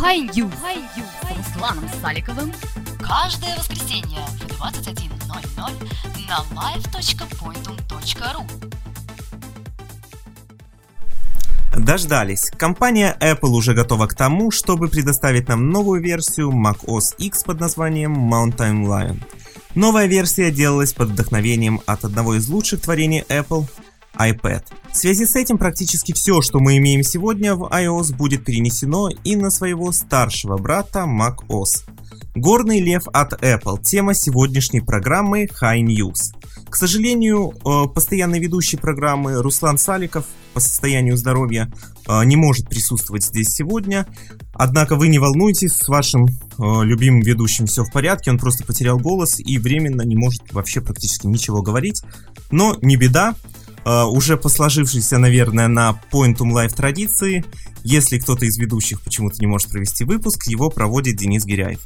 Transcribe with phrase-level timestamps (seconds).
[0.00, 2.50] Хай-Ю с Русланом Саликовым
[3.00, 5.72] каждое воскресенье в 21.00
[6.26, 8.46] на live.pointum.ru
[11.76, 12.50] Дождались.
[12.56, 18.14] Компания Apple уже готова к тому, чтобы предоставить нам новую версию macOS X под названием
[18.32, 19.22] Mountain Lion.
[19.74, 23.66] Новая версия делалась под вдохновением от одного из лучших творений Apple
[24.20, 24.64] iPad.
[24.92, 29.36] В связи с этим практически все, что мы имеем сегодня в iOS, будет перенесено и
[29.36, 31.88] на своего старшего брата macOS.
[32.34, 36.34] Горный лев от Apple– тема сегодняшней программы High News.
[36.68, 41.72] К сожалению, э, постоянный ведущий программы Руслан Саликов по состоянию здоровья
[42.06, 44.06] э, не может присутствовать здесь сегодня.
[44.52, 46.28] Однако вы не волнуйтесь, с вашим э,
[46.84, 51.26] любимым ведущим все в порядке, он просто потерял голос и временно не может вообще практически
[51.26, 52.02] ничего говорить.
[52.52, 53.34] Но не беда,
[53.84, 57.44] уже по сложившейся, наверное, на Pointum Live традиции,
[57.82, 61.80] если кто-то из ведущих почему-то не может провести выпуск, его проводит Денис Гиряев.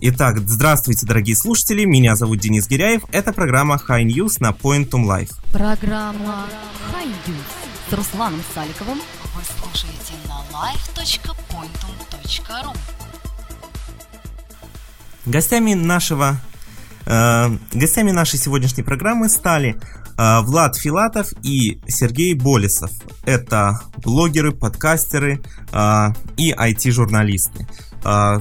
[0.00, 5.32] Итак, здравствуйте, дорогие слушатели, меня зовут Денис Гиряев, это программа High News на Pointum Live.
[5.52, 6.46] Программа
[6.92, 12.76] High News с Русланом Саликовым вы слушаете на live.pointum.ru
[15.24, 16.36] Гостями нашего э,
[17.06, 19.76] гостями нашей сегодняшней программы стали
[20.18, 22.90] э, Влад Филатов и Сергей Болесов.
[23.24, 25.40] Это блогеры, подкастеры
[25.72, 27.66] э, и IT-журналисты.
[28.04, 28.40] Э,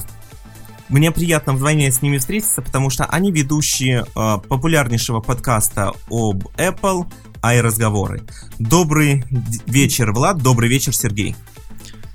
[0.90, 7.06] мне приятно вдвойне с ними встретиться, потому что они ведущие э, популярнейшего подкаста об Apple
[7.44, 8.22] «Ай-разговоры».
[8.60, 9.24] Добрый
[9.66, 11.36] вечер, Влад, добрый вечер, Сергей.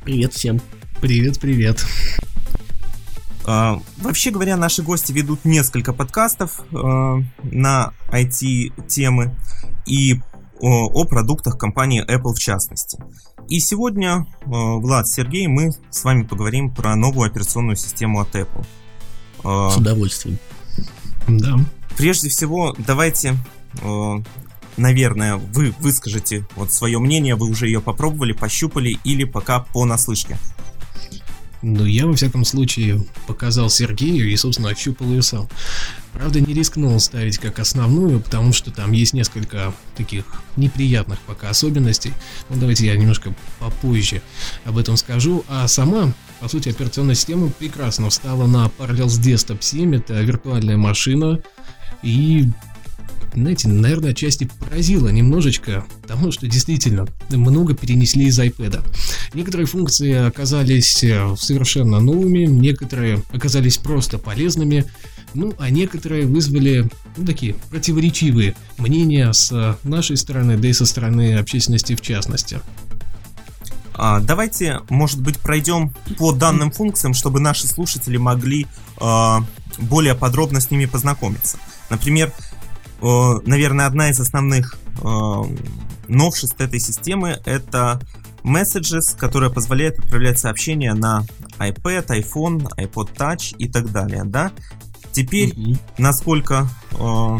[0.04, 0.60] Привет всем.
[1.00, 1.84] Привет, привет.
[3.50, 9.34] Э, вообще говоря, наши гости ведут несколько подкастов э, на IT-темы
[9.86, 10.20] и
[10.62, 13.02] о, продуктах компании Apple в частности.
[13.48, 18.66] И сегодня, э, Влад, Сергей, мы с вами поговорим про новую операционную систему от Apple.
[19.42, 20.38] Э, с удовольствием.
[21.26, 21.58] Да.
[21.96, 23.36] Прежде всего, давайте,
[23.82, 24.16] э,
[24.76, 30.38] наверное, вы выскажете вот свое мнение, вы уже ее попробовали, пощупали или пока по наслышке.
[31.62, 35.48] Ну, я, во всяком случае, показал Сергею и, собственно, ощупал ее сам.
[36.12, 40.24] Правда, не рискнул ставить как основную, потому что там есть несколько таких
[40.56, 42.12] неприятных пока особенностей.
[42.48, 44.22] Ну, давайте я немножко попозже
[44.64, 45.44] об этом скажу.
[45.48, 49.96] А сама, по сути, операционная система прекрасно встала на Parallels Desktop 7.
[49.96, 51.40] Это виртуальная машина.
[52.02, 52.48] И
[53.34, 58.82] знаете, наверное, отчасти поразило немножечко, потому что действительно много перенесли из iPad.
[59.32, 64.86] Некоторые функции оказались э, совершенно новыми, некоторые оказались просто полезными,
[65.34, 71.38] ну, а некоторые вызвали ну, такие противоречивые мнения с нашей стороны, да и со стороны
[71.38, 72.60] общественности в частности.
[73.94, 78.66] А, давайте, может быть, пройдем по данным функциям, чтобы наши слушатели могли
[79.00, 79.36] э,
[79.78, 81.58] более подробно с ними познакомиться.
[81.88, 82.32] Например,
[83.00, 84.78] наверное, одна из основных
[86.06, 88.00] новшеств этой системы это
[88.44, 91.24] Messages, которая позволяет отправлять сообщения на
[91.58, 94.52] iPad, iPhone, iPod Touch и так далее, да?
[95.12, 95.78] Теперь, mm-hmm.
[95.98, 97.38] насколько э,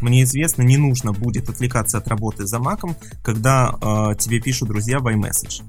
[0.00, 5.00] мне известно, не нужно будет отвлекаться от работы за Маком, когда э, тебе пишут друзья
[5.00, 5.62] в iMessage.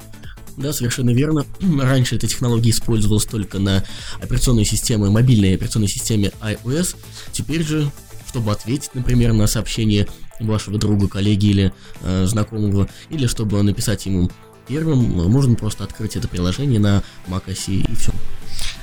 [0.57, 1.45] Да, совершенно верно.
[1.81, 3.83] Раньше эта технология использовалась только на
[4.21, 6.95] операционной системе, мобильной операционной системе iOS.
[7.31, 7.91] Теперь же
[8.27, 10.07] чтобы ответить, например, на сообщение
[10.39, 14.29] вашего друга, коллеги или э, знакомого, или чтобы написать ему
[14.69, 18.13] первым, можно просто открыть это приложение на macOS и все.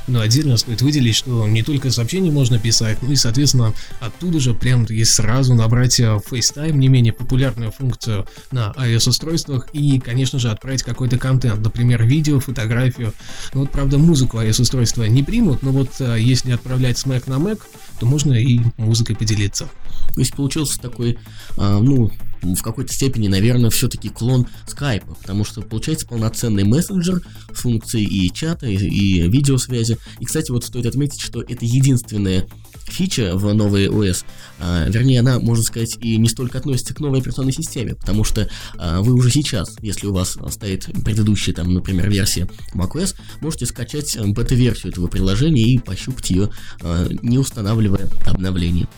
[0.09, 4.55] Но отдельно стоит выделить, что не только сообщения можно писать, ну и, соответственно, оттуда же
[4.55, 10.51] прям и сразу набрать э, FaceTime, не менее популярную функцию на iOS-устройствах, и, конечно же,
[10.51, 13.13] отправить какой-то контент, например, видео, фотографию.
[13.53, 17.35] Ну вот, правда, музыку iOS-устройства не примут, но вот э, если отправлять с Mac на
[17.35, 17.61] Mac,
[17.99, 19.69] то можно и музыкой поделиться.
[20.15, 21.19] То есть получился такой,
[21.57, 22.11] а, ну,
[22.43, 28.33] в какой-то степени, наверное, все-таки клон скайпа, потому что получается полноценный мессенджер с функцией и
[28.33, 29.99] чата, и, и видеосвязи.
[30.21, 32.47] И, кстати, вот стоит отметить, что это единственная
[32.87, 34.25] фича в новой OS,
[34.59, 38.49] а, вернее, она, можно сказать, и не столько относится к новой операционной системе, потому что
[38.79, 44.17] а, вы уже сейчас, если у вас стоит предыдущая, там, например, версия macOS, можете скачать
[44.19, 46.51] бета-версию этого приложения и пощупать ее,
[46.81, 48.89] а, не устанавливая обновление.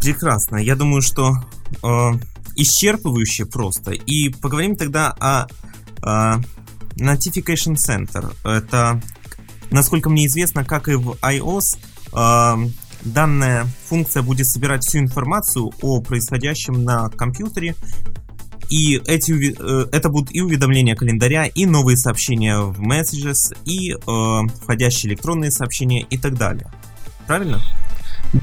[0.00, 0.56] Прекрасно.
[0.56, 1.34] Я думаю, что
[1.82, 2.12] э,
[2.56, 3.92] исчерпывающе просто.
[3.92, 6.40] И поговорим тогда о э,
[6.96, 8.34] Notification Center.
[8.44, 9.00] Это,
[9.70, 11.78] насколько мне известно, как и в iOS,
[12.12, 12.68] э,
[13.02, 17.74] данная функция будет собирать всю информацию о происходящем на компьютере
[18.68, 23.96] И эти, э, это будут и уведомления календаря, и новые сообщения в Messages, и э,
[24.62, 26.70] входящие электронные сообщения и так далее.
[27.26, 27.60] Правильно?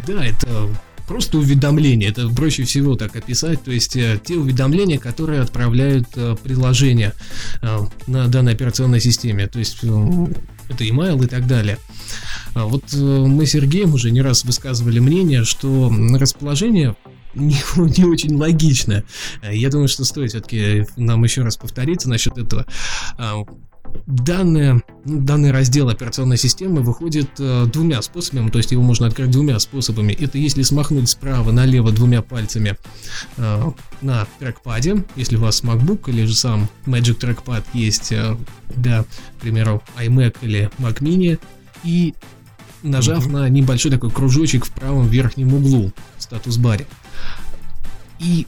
[0.08, 0.69] Да, это
[1.07, 2.10] просто уведомления.
[2.10, 3.63] Это проще всего так описать.
[3.63, 7.13] То есть э, те уведомления, которые отправляют э, приложения
[7.62, 9.48] э, на данной операционной системе.
[9.48, 11.78] То есть это email и так далее.
[12.54, 16.96] А вот мы с Сергеем уже не раз высказывали мнение, что расположение
[17.36, 17.58] не,
[17.98, 19.04] не очень логично.
[19.50, 22.66] Я думаю, что стоит все-таки нам еще раз повториться насчет этого.
[24.06, 29.60] Данное, данный раздел операционной системы выходит э, двумя способами, то есть его можно открыть двумя
[29.60, 30.14] способами.
[30.14, 32.78] Это если смахнуть справа налево двумя пальцами
[33.38, 33.72] э,
[34.02, 38.38] на трекпаде, если у вас MacBook или же сам Magic Trackpad есть э,
[38.76, 41.40] для, к примеру, iMac или Mac Mini,
[41.84, 42.14] и
[42.84, 43.32] нажав mm-hmm.
[43.32, 46.86] на небольшой такой кружочек в правом верхнем углу в статус-баре.
[48.20, 48.48] И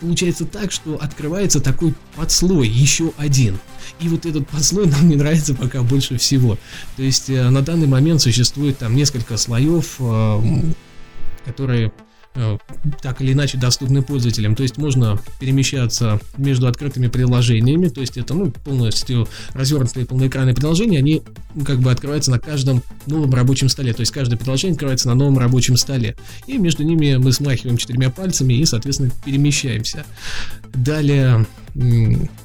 [0.00, 3.58] получается так, что открывается такой подслой, еще один.
[4.00, 6.58] И вот этот подслой нам не нравится пока больше всего.
[6.96, 10.40] То есть э, на данный момент существует там несколько слоев, э,
[11.44, 11.92] которые
[13.02, 14.54] так или иначе доступны пользователям.
[14.54, 20.98] То есть можно перемещаться между открытыми приложениями, то есть это ну, полностью развернутые полноэкранные приложения,
[20.98, 21.22] они
[21.64, 23.92] как бы открываются на каждом новом рабочем столе.
[23.92, 26.16] То есть каждое приложение открывается на новом рабочем столе.
[26.46, 30.04] И между ними мы смахиваем четырьмя пальцами и, соответственно, перемещаемся.
[30.74, 31.46] Далее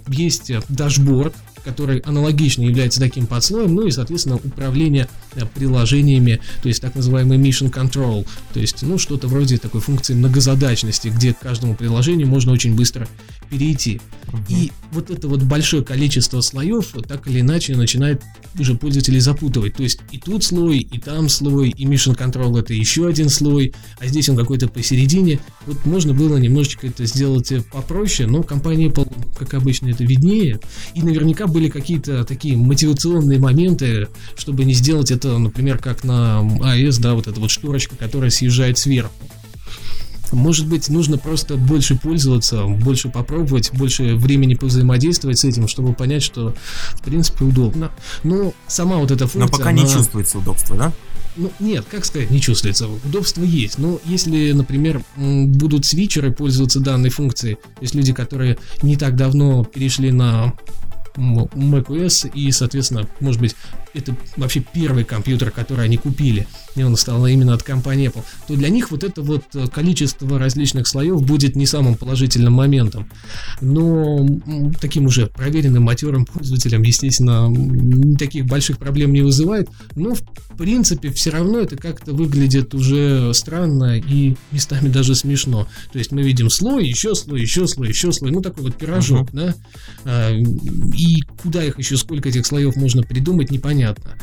[0.08, 1.34] есть дашборд,
[1.64, 7.38] который аналогично является таким подслоем, ну и, соответственно, управление э, приложениями, то есть так называемый
[7.38, 12.52] mission control, то есть, ну, что-то вроде такой функции многозадачности, где к каждому приложению можно
[12.52, 13.08] очень быстро
[13.50, 14.02] перейти.
[14.28, 14.44] Угу.
[14.50, 18.22] И вот это вот большое количество слоев так или иначе начинает
[18.58, 19.76] уже пользователей запутывать.
[19.76, 23.74] То есть и тут слой, и там слой, и Mission Control это еще один слой,
[24.00, 25.40] а здесь он какой-то посередине.
[25.66, 30.60] Вот можно было немножечко это сделать попроще, но компания Apple, как обычно, это виднее.
[30.94, 34.08] И наверняка были какие-то такие мотивационные моменты,
[34.38, 38.78] чтобы не сделать это, например, как на iOS, да, вот эта вот шторочка, которая съезжает
[38.78, 39.14] сверху.
[40.32, 46.24] Может быть, нужно просто больше пользоваться, больше попробовать, больше времени повзаимодействовать с этим, чтобы понять,
[46.24, 46.56] что
[46.94, 47.92] в принципе удобно.
[48.24, 49.52] Но сама вот эта функция...
[49.52, 49.84] Но пока она...
[49.84, 50.94] не чувствуется удобство, да?
[51.36, 52.88] Ну, нет, как сказать, не чувствуется.
[52.88, 53.78] Удобство есть.
[53.78, 59.64] Но если, например, будут свитчеры пользоваться данной функцией, то есть люди, которые не так давно
[59.64, 60.54] перешли на
[61.16, 63.56] macOS и, соответственно, может быть,
[63.94, 68.56] это вообще первый компьютер, который они купили, и он стал именно от компании Apple, то
[68.56, 73.10] для них вот это вот э, количество различных слоев будет не самым положительным моментом.
[73.60, 74.28] Но
[74.80, 77.52] таким уже проверенным матерым пользователям, естественно,
[78.18, 80.24] таких больших проблем не вызывает, но в
[80.58, 85.68] принципе все равно это как-то выглядит уже странно и местами даже смешно.
[85.92, 89.32] То есть мы видим слой, еще слой, еще слой, еще слой, ну такой вот пирожок,
[89.32, 89.36] uh-huh.
[89.36, 89.56] да,
[90.06, 94.18] а, и куда их еще, сколько этих слоев можно придумать, непонятно понятно.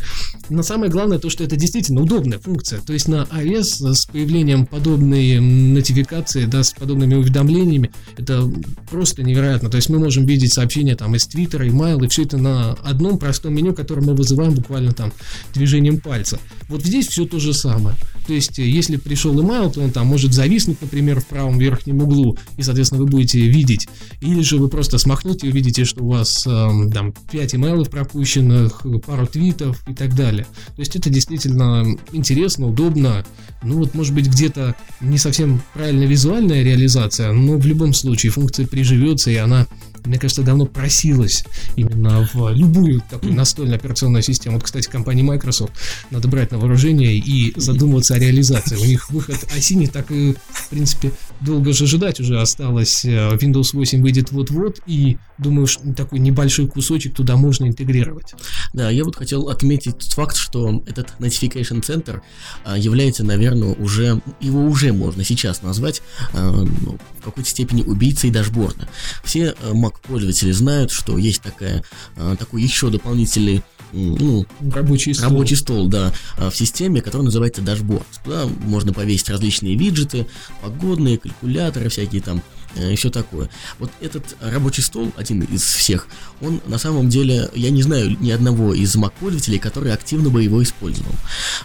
[0.51, 2.01] Но самое главное то, что это действительно
[2.39, 2.81] удобная функция.
[2.81, 8.51] То есть на iOS с появлением подобной нотификации, да, с подобными уведомлениями, это
[8.91, 9.71] просто невероятно.
[9.71, 13.19] То есть мы можем видеть сообщения там из Твиттера, имейл, и все это на одном
[13.19, 15.13] простом меню, которое мы вызываем буквально там
[15.55, 16.39] движением пальца.
[16.69, 17.97] Вот здесь все то же самое.
[18.29, 22.37] То есть, если пришел email, то он там может зависнуть, например, в правом верхнем углу,
[22.59, 23.89] и, соответственно, вы будете видеть.
[24.21, 28.85] Или же вы просто смахнете и увидите, что у вас э, там 5 имейлов пропущенных,
[29.07, 30.47] пару твитов, и так далее.
[30.77, 33.25] То есть это действительно интересно, удобно.
[33.63, 38.67] Ну вот, может быть, где-то не совсем правильная визуальная реализация, но в любом случае функция
[38.67, 39.67] приживется, и она
[40.05, 41.45] мне кажется, давно просилась
[41.77, 44.57] именно в любую такую настольную операционную систему.
[44.57, 45.73] Вот, кстати, компании Microsoft
[46.11, 48.77] надо брать на вооружение и задумываться о реализации.
[48.77, 53.05] У них выход оси не так и, в принципе, долго же ждать уже осталось.
[53.05, 58.35] Э, Windows 8 выйдет вот-вот, и думаю, такой небольшой кусочек туда можно интегрировать.
[58.73, 62.21] Да, я вот хотел отметить тот факт, что этот Notification Center
[62.65, 66.03] а, является, наверное, уже, его уже можно сейчас назвать
[66.33, 68.89] а, ну, в какой-то степени убийцей дашборда.
[69.23, 69.55] Все
[69.89, 71.83] э, Mac-пользователи знают, что есть такая,
[72.17, 75.31] а, такой еще дополнительный ну, рабочий стол.
[75.31, 78.07] рабочий стол, да, в системе, который называется дашборд.
[78.23, 80.27] Туда можно повесить различные виджеты,
[80.61, 82.43] погодные, калькуляторы, всякие там
[82.77, 83.49] и все такое.
[83.79, 86.07] Вот этот рабочий стол, один из всех,
[86.41, 90.63] он на самом деле, я не знаю ни одного из Mac-пользователей, который активно бы его
[90.63, 91.15] использовал.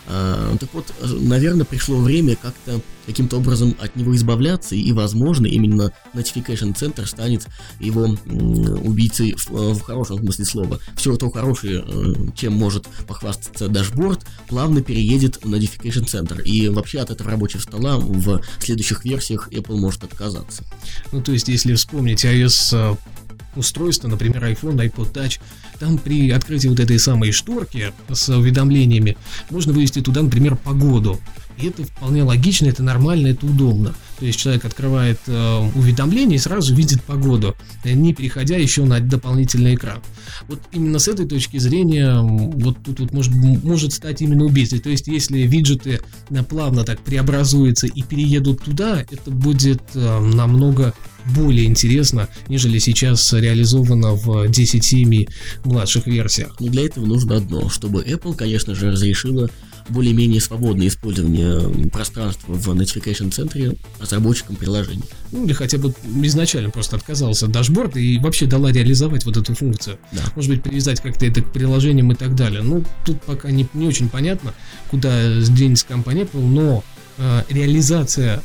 [0.08, 6.74] Так вот, наверное, пришло время как-то каким-то образом от него избавляться, и, возможно, именно Notification
[6.74, 7.48] Center станет
[7.79, 8.03] его
[8.83, 10.79] убийцей в, в хорошем смысле слова.
[10.95, 16.41] Все то хорошее, э, чем может похвастаться дашборд, плавно переедет в Notification Center.
[16.43, 20.63] И вообще от этого рабочего стола в следующих версиях Apple может отказаться.
[21.12, 22.98] Ну, то есть, если вспомнить iOS
[23.55, 25.39] устройства, например, iPhone, iPod Touch,
[25.79, 29.17] там при открытии вот этой самой шторки с уведомлениями
[29.50, 31.19] можно вывести туда, например, погоду.
[31.57, 33.93] И это вполне логично, это нормально, это удобно.
[34.19, 39.75] То есть человек открывает э, уведомление и сразу видит погоду, не переходя еще на дополнительный
[39.75, 40.01] экран.
[40.48, 44.79] Вот именно с этой точки зрения вот тут вот может, может стать именно убийцей.
[44.79, 46.00] То есть если виджеты
[46.50, 50.93] плавно так преобразуются и переедут туда, это будет э, намного
[51.36, 55.29] более интересно, нежели сейчас реализовано в 10.7
[55.63, 56.55] младших версиях.
[56.60, 59.50] Но для этого нужно одно, чтобы Apple, конечно же, разрешила
[59.89, 65.03] более-менее свободное использование пространства в Notification центре разработчикам приложений.
[65.31, 69.55] Ну, или хотя бы изначально просто отказался от дашборда и вообще дала реализовать вот эту
[69.55, 69.97] функцию.
[70.11, 70.21] Да.
[70.35, 72.61] Может быть, привязать как-то это к приложениям и так далее.
[72.61, 74.53] Ну, тут пока не, не очень понятно,
[74.89, 76.83] куда сдвинется компания Apple, но
[77.17, 78.41] э, реализация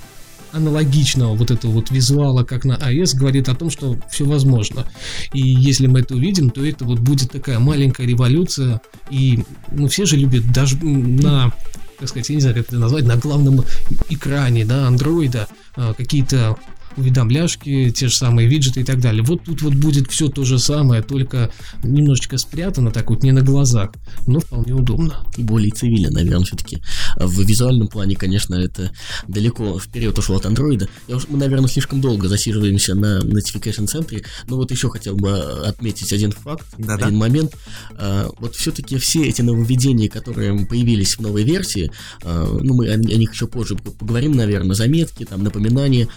[0.52, 4.87] аналогичного вот этого вот визуала, как на iOS, говорит о том, что все возможно.
[5.33, 8.81] И если мы это увидим, то это вот будет такая маленькая революция.
[9.11, 11.52] И ну, все же любят даже на
[11.99, 13.64] как сказать, я не знаю, как это назвать, на главном
[14.09, 16.57] экране, да, андроида, а, какие-то
[16.99, 19.23] уведомляшки, те же самые виджеты и так далее.
[19.23, 21.50] Вот тут вот будет все то же самое, только
[21.83, 23.93] немножечко спрятано так вот не на глазах,
[24.26, 25.25] но вполне удобно.
[25.37, 26.83] И более цивильно, наверное, все-таки.
[27.17, 28.93] В визуальном плане, конечно, это
[29.26, 30.88] далеко вперед ушло от андроида.
[31.07, 35.38] Я уж, мы, наверное, слишком долго засиживаемся на Notification центре, но вот еще хотел бы
[35.67, 37.07] отметить один факт, Да-да.
[37.07, 37.55] один момент.
[37.97, 41.90] А, вот все-таки все эти нововведения, которые появились в новой версии,
[42.23, 46.09] а, ну, мы о них еще позже поговорим, наверное, заметки, там, напоминания,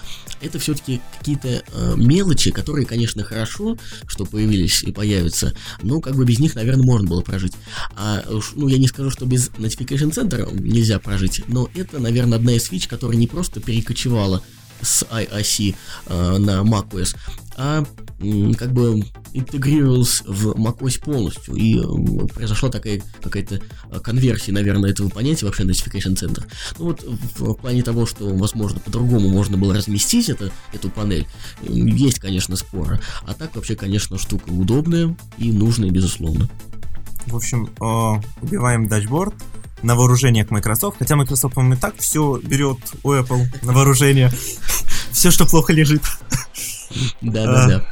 [0.41, 6.25] это все-таки какие-то э, мелочи, которые, конечно, хорошо, что появились и появятся, но как бы
[6.25, 7.53] без них, наверное, можно было прожить.
[7.95, 8.23] А
[8.55, 12.65] ну, я не скажу, что без Notification Center нельзя прожить, но это, наверное, одна из
[12.65, 14.41] фич, которая не просто перекочевала
[14.81, 15.75] с IIC
[16.07, 17.15] э, на macOS,
[17.57, 17.83] а
[18.57, 23.55] как бы интегрировался в macOS полностью, и э, произошла такая какая-то
[23.91, 26.43] э, конверсия, наверное, этого понятия вообще Notification Center.
[26.77, 31.27] Ну вот в плане того, что, возможно, по-другому можно было разместить это, эту панель,
[31.61, 32.99] есть, конечно, споры.
[33.25, 36.49] А так вообще, конечно, штука удобная и нужная, безусловно.
[37.27, 39.33] В общем, э, убиваем дашборд,
[39.83, 44.29] на вооружение к Microsoft, хотя Microsoft, по-моему, и так все берет у Apple на вооружение.
[45.11, 46.03] Все, что плохо лежит.
[47.21, 47.85] Да-да-да.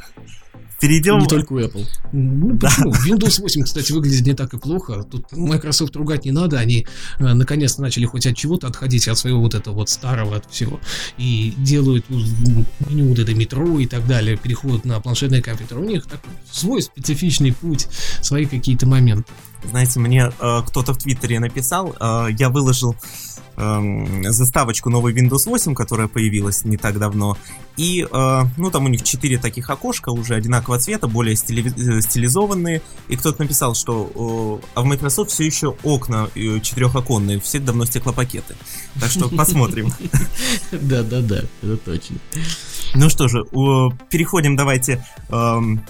[0.80, 1.18] Перейдем...
[1.18, 1.86] Не только у Apple.
[2.12, 2.70] Ну, да.
[3.06, 5.02] Windows 8, кстати, выглядит не так и плохо.
[5.02, 6.58] Тут Microsoft ругать не надо.
[6.58, 6.86] Они
[7.18, 10.80] э, наконец-то начали хоть от чего-то отходить от своего вот этого вот старого от всего.
[11.18, 15.78] И делают меню вот это метро и так далее, переход на планшетный компьютер.
[15.78, 17.86] У них такой свой специфичный путь,
[18.22, 19.30] свои какие-то моменты.
[19.68, 22.96] Знаете, мне э, кто-то в Твиттере написал, э, я выложил
[23.60, 27.36] э, заставочку новой Windows 8, которая появилась не так давно.
[27.76, 32.00] И, э, ну, там у них четыре таких окошка уже одинакового цвета, более стили э,
[32.00, 32.82] стилизованные.
[33.08, 37.84] И кто-то написал, что э, а в Microsoft все еще окна э, четырехоконные, все давно
[37.84, 38.56] стеклопакеты.
[39.00, 39.92] Так что посмотрим.
[40.72, 42.16] Да-да-да, это точно.
[42.94, 43.44] Ну что же,
[44.10, 45.84] переходим давайте эм,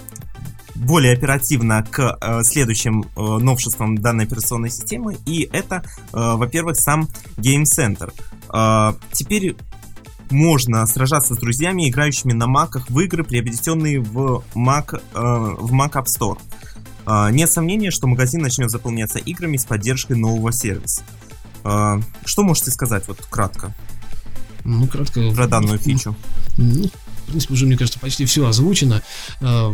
[0.75, 5.17] более оперативно к э, следующим э, новшествам данной операционной системы.
[5.25, 8.13] И это, э, во-первых, сам Game Center.
[8.53, 9.55] Э, теперь
[10.31, 15.93] можно сражаться с друзьями, играющими на маках в игры, приобретенные в Mac, э, в Mac
[15.93, 16.39] App Store.
[17.05, 21.03] Э, нет сомнения, что магазин начнет заполняться играми с поддержкой нового сервиса.
[21.63, 23.73] Э, что можете сказать вот кратко?
[24.63, 25.31] Ну, кратко.
[25.31, 26.15] Про данную фичу.
[26.57, 26.85] Ну,
[27.31, 29.01] принципе, уже, мне кажется, почти все озвучено.
[29.41, 29.73] А,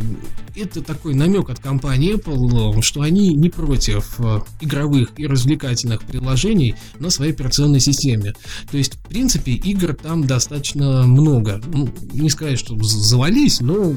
[0.56, 6.76] это такой намек от компании Apple, что они не против а, игровых и развлекательных приложений
[7.00, 8.34] на своей операционной системе.
[8.72, 11.62] То есть, в принципе, игр там достаточно много.
[11.68, 13.96] Ну, не сказать, что завались, но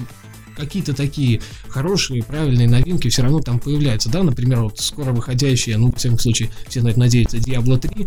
[0.57, 5.91] какие-то такие хорошие, правильные новинки все равно там появляются, да, например, вот скоро выходящая, ну,
[5.91, 8.07] в всяком случае, все на это надеются, Diablo 3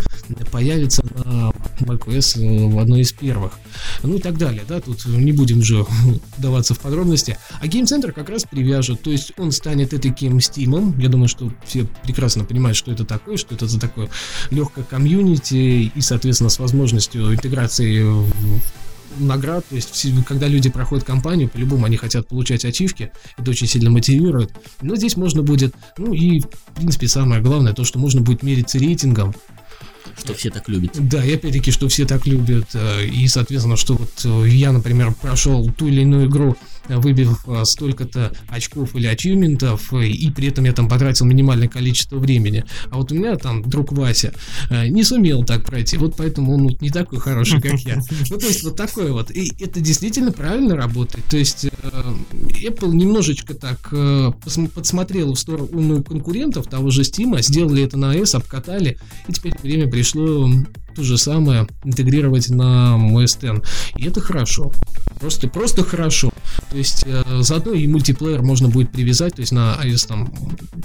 [0.51, 3.53] появится на macOS э, в одной из первых,
[4.03, 5.85] ну и так далее, да, тут не будем уже
[6.37, 11.01] вдаваться в подробности, а Game Center как раз привяжет, то есть он станет таким Steam,
[11.01, 14.09] я думаю, что все прекрасно понимают, что это такое, что это за такое
[14.51, 18.82] легкое комьюнити и, соответственно, с возможностью интеграции в
[19.19, 23.89] наград, то есть когда люди проходят кампанию, по-любому они хотят получать ачивки, это очень сильно
[23.89, 24.51] мотивирует,
[24.81, 28.77] но здесь можно будет, ну и в принципе самое главное, то, что можно будет мериться
[28.77, 29.33] рейтингом,
[30.17, 30.91] что все так любят.
[30.93, 32.67] Да, и опять-таки, что все так любят.
[32.73, 36.55] э, И, соответственно, что вот э, я, например, прошел ту или иную игру,
[36.89, 42.17] выбив э, столько-то очков или ачивментов, э, и при этом я там потратил минимальное количество
[42.17, 42.65] времени.
[42.89, 44.33] А вот у меня там друг Вася
[44.69, 48.01] э, не сумел так пройти, вот поэтому он не такой хороший, как я.
[48.29, 49.31] Ну, то есть вот такое вот.
[49.31, 51.25] И это действительно правильно работает.
[51.25, 53.89] То есть Apple немножечко так
[54.73, 58.97] подсмотрел в сторону конкурентов того же Steam, сделали это на iOS, обкатали,
[59.27, 60.49] и теперь время пришло
[60.95, 63.67] то же самое интегрировать на OS X.
[63.97, 64.71] И это хорошо.
[65.19, 66.31] Просто, просто хорошо.
[66.73, 70.33] То есть э, заодно и мультиплеер можно будет привязать, то есть на iOS там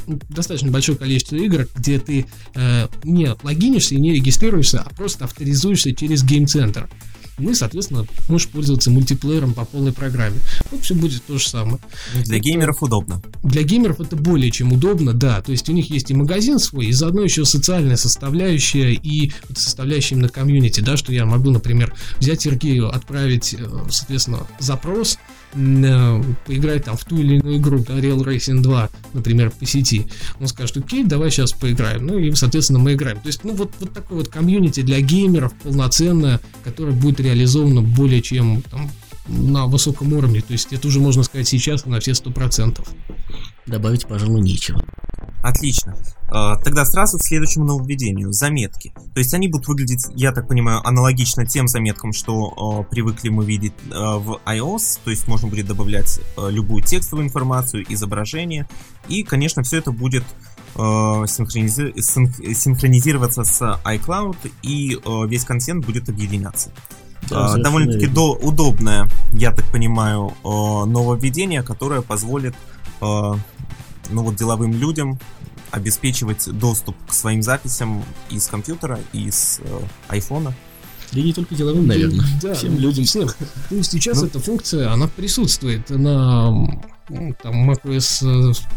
[0.07, 5.25] м, достаточно большое количество игр, где ты э, не логинишься и не регистрируешься, а просто
[5.25, 6.91] авторизуешься через Center.
[7.39, 10.37] Ну и, соответственно, можешь пользоваться мультиплеером по полной программе.
[10.71, 11.79] Вот все будет то же самое.
[12.25, 13.23] Для геймеров удобно.
[13.43, 15.41] Для геймеров это более чем удобно, да.
[15.41, 20.17] То есть у них есть и магазин свой, и заодно еще социальная составляющая и составляющая
[20.17, 25.19] именно комьюнити, да, что я могу, например, взять Сергею, отправить, э, соответственно, запрос,
[26.47, 30.07] поиграть там в ту или иную игру, да, Real Racing 2, например, по сети.
[30.41, 32.07] Он скажет, окей, давай сейчас поиграем.
[32.07, 33.19] Ну и, соответственно, мы играем.
[33.21, 38.23] То есть, ну вот, вот такой вот комьюнити для геймеров полноценное, которое будет реализовано более
[38.23, 38.91] чем там,
[39.29, 40.41] на высоком уровне.
[40.41, 42.89] То есть это уже можно сказать сейчас на все сто процентов.
[43.67, 44.85] Добавить, пожалуй, нечего.
[45.49, 45.97] Отлично.
[46.31, 48.33] А, Тогда сразу к следующему нововведению.
[48.33, 48.93] Заметки.
[49.15, 53.45] То есть они будут выглядеть, я так понимаю, аналогично тем заметкам, что э, привыкли мы
[53.47, 55.01] видеть э, в iOS.
[55.05, 58.69] То есть можно будет добавлять э, любую текстовую информацию, изображение.
[59.09, 60.25] И, конечно, все это будет
[60.77, 66.71] синхронизи- синх- синхронизироваться с iCloud, и весь контент будет объединяться.
[67.31, 72.55] Да, довольно-таки до- удобное, я так понимаю, нововведение, которое позволит
[74.11, 75.19] ну вот деловым людям
[75.71, 80.55] обеспечивать доступ к своим записям из компьютера, из э, айфона.
[81.13, 82.25] Да и не только деловым, наверное.
[82.43, 83.05] Да, Всем людям.
[83.05, 83.29] Всем.
[83.69, 84.27] То есть сейчас Ну.
[84.27, 86.49] эта функция, она присутствует на
[87.11, 88.23] м, там, macOS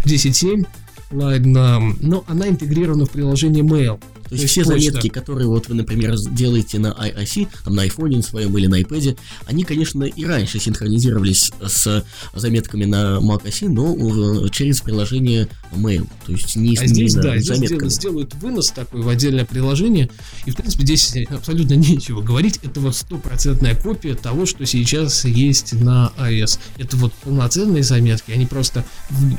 [0.05, 0.65] 10.7,
[1.11, 4.01] ладно, но она интегрирована в приложение Mail.
[4.31, 8.57] То есть все заметки, которые вот вы, например, делаете на iOS, там, на iPhone своем
[8.57, 14.79] или на iPad, они, конечно, и раньше синхронизировались с заметками на macOS, но уже через
[14.79, 16.07] приложение Mail.
[16.25, 20.09] То есть не А здесь, именно да, здесь сделают, сделают вынос такой в отдельное приложение,
[20.45, 22.59] и, в принципе, здесь абсолютно нечего говорить.
[22.63, 26.59] Это вот стопроцентная копия того, что сейчас есть на iOS.
[26.77, 28.85] Это вот полноценные заметки, они просто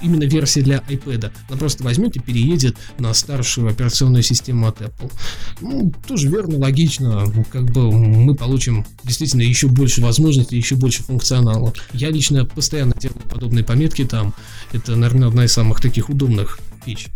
[0.03, 1.31] именно версия для iPad.
[1.49, 5.13] Она просто возьмет и переедет на старшую операционную систему от Apple.
[5.61, 7.25] Ну, тоже верно, логично.
[7.51, 11.73] Как бы мы получим действительно еще больше возможностей, еще больше функционала.
[11.93, 14.35] Я лично постоянно делаю подобные пометки там.
[14.73, 16.22] Это, наверное, одна из самых таких удобных
[16.85, 17.11] фич.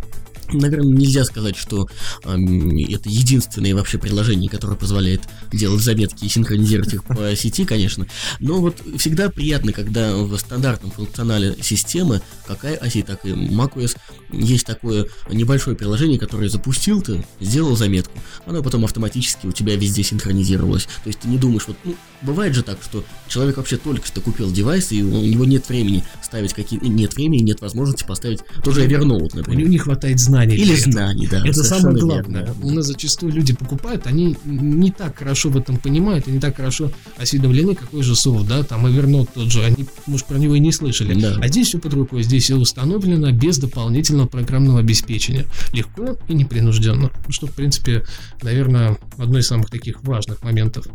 [0.52, 1.88] Наверное, нельзя сказать, что
[2.24, 8.06] эм, это единственное вообще приложение, которое позволяет делать заметки и синхронизировать их по сети, конечно.
[8.40, 13.96] Но вот всегда приятно, когда в стандартном функционале системы, как iOS, так и macOS,
[14.32, 20.02] есть такое небольшое приложение, которое запустил ты, сделал заметку, оно потом автоматически у тебя везде
[20.02, 20.84] синхронизировалось.
[20.84, 24.20] То есть ты не думаешь, вот, ну, бывает же так, что человек вообще только что
[24.20, 28.86] купил девайс, и у него нет времени ставить какие нет времени, нет возможности поставить тоже
[28.86, 29.58] Evernote, У например.
[29.60, 30.35] него не хватает знаний.
[30.44, 30.92] Или для этого.
[30.92, 31.46] знаний, да.
[31.46, 32.00] Это самое верно.
[32.00, 32.54] главное.
[32.62, 36.56] У нас зачастую люди покупают, они не так хорошо в этом понимают и не так
[36.56, 40.60] хорошо осведомлены, какой же софт, да, там Evernote тот же, они, может, про него и
[40.60, 41.14] не слышали.
[41.20, 41.36] Да.
[41.40, 45.46] А здесь все под рукой, здесь все установлено без дополнительного программного обеспечения.
[45.72, 47.10] Легко и непринужденно.
[47.28, 48.04] Что, в принципе,
[48.42, 50.86] наверное, одно из самых таких важных моментов.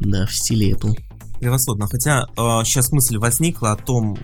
[0.00, 0.96] Да, в стиле Apple.
[1.40, 1.86] Превосходно.
[1.86, 2.26] Хотя
[2.64, 4.18] сейчас мысль возникла о том,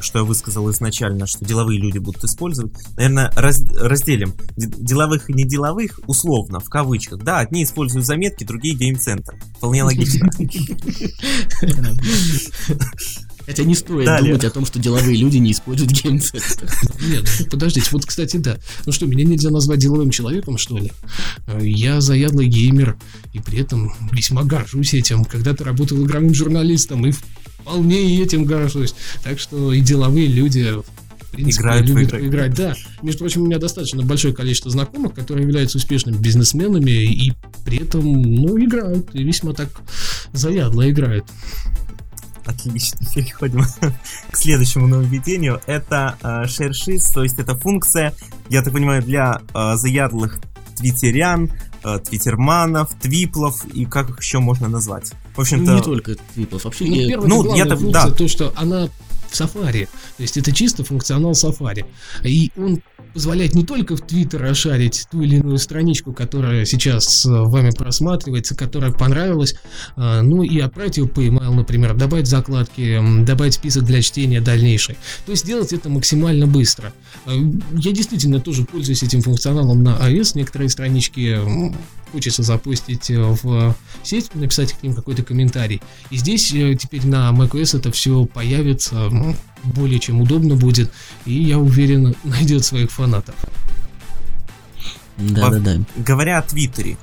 [0.00, 2.72] что я высказал изначально, что деловые люди будут использовать.
[2.96, 7.22] Наверное, раз- разделим деловых и неделовых условно, в кавычках.
[7.22, 9.34] Да, одни используют заметки, другие гейм-центр.
[9.56, 10.30] Вполне логично.
[13.46, 14.32] Хотя не стоит Далее.
[14.32, 16.70] думать о том, что деловые люди не используют геймцентр.
[17.08, 18.58] Нет, ну, подождите, вот, кстати, да.
[18.84, 20.92] Ну что, меня нельзя назвать деловым человеком, что ли?
[21.46, 22.98] Э, Я заядлый геймер,
[23.32, 25.24] и при этом весьма горжусь этим.
[25.24, 27.12] Когда-то работал игровым журналистом, и
[27.58, 28.94] вполне и этим горжусь.
[29.22, 30.74] Так что и деловые люди
[31.28, 32.20] в принципе, Играют в любят игры.
[32.20, 32.54] поиграть.
[32.54, 32.74] Да.
[33.02, 37.32] Между прочим, у меня достаточно большое количество знакомых, которые являются успешными бизнесменами и
[37.66, 39.14] при этом, ну, играют.
[39.14, 39.68] И весьма так
[40.32, 41.26] заядло играют.
[42.46, 43.62] Отлично, переходим
[44.30, 45.60] к следующему нововведению.
[45.66, 48.14] Это э, ShareSheets, то есть это функция,
[48.48, 50.40] я так понимаю, для э, заядлых
[50.76, 51.52] твиттерян,
[51.84, 55.08] э, твиттерманов, твиплов и как их еще можно назвать.
[55.34, 58.10] В Ну, общем-то, не только твиплов, вообще Ну, я- первое, ну, главная я-то- функция, да.
[58.10, 58.88] то, что она
[59.30, 59.88] в Safari.
[60.16, 61.84] То есть это чисто функционал Safari.
[62.24, 62.82] И он
[63.14, 68.54] позволяет не только в Твиттер расшарить ту или иную страничку, которая сейчас э, вами просматривается,
[68.54, 69.54] которая понравилась,
[69.96, 74.96] ну и отправить ее по email, например, добавить закладки, добавить список для чтения дальнейший.
[75.26, 76.92] То есть сделать это максимально быстро.
[77.26, 77.30] Э,
[77.74, 80.32] я действительно тоже пользуюсь этим функционалом на iOS.
[80.34, 81.38] Некоторые странички
[82.12, 85.82] хочется запустить в сеть, написать к ним какой-то комментарий.
[86.10, 90.90] И здесь теперь на macOS это все появится, ну, более чем удобно будет,
[91.24, 93.34] и я уверен, найдет своих фанатов.
[95.16, 95.80] Да, да, да.
[95.96, 96.96] Говоря о Твиттере,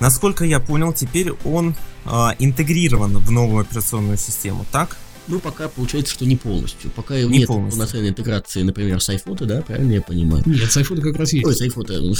[0.00, 4.96] насколько я понял, теперь он э, интегрирован в новую операционную систему, так?
[5.26, 6.90] Ну, пока получается, что не полностью.
[6.90, 7.78] Пока Не нет полностью.
[7.78, 10.42] полноценной интеграции, например, с iPhone, да, правильно я понимаю?
[10.44, 11.46] Нет, с iPhone как раз есть.
[11.46, 12.14] Ой, с iPhone,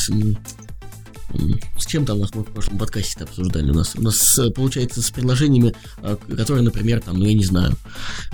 [1.79, 3.71] с, чем там нас мы в прошлом подкасте обсуждали?
[3.71, 7.45] У нас, у нас э, получается с приложениями, а, которые, например, там, ну я не
[7.45, 7.75] знаю.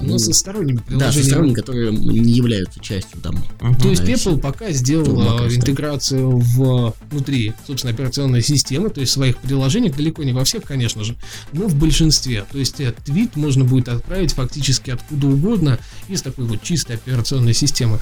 [0.00, 1.29] Ну, со сторонними да, со приложениями.
[1.29, 3.44] сторонними, которые не являются частью там.
[3.61, 3.76] Мгм.
[3.76, 5.57] То есть Apple пока сделал Ну, а, macOS, да.
[5.57, 11.05] интеграцию в, внутри, собственно, операционной системы, то есть своих приложений, далеко не во всех, конечно
[11.05, 11.16] же,
[11.53, 12.44] но в большинстве.
[12.50, 17.55] То есть э, твит можно будет отправить фактически откуда угодно из такой вот чистой операционной
[17.55, 17.98] системы.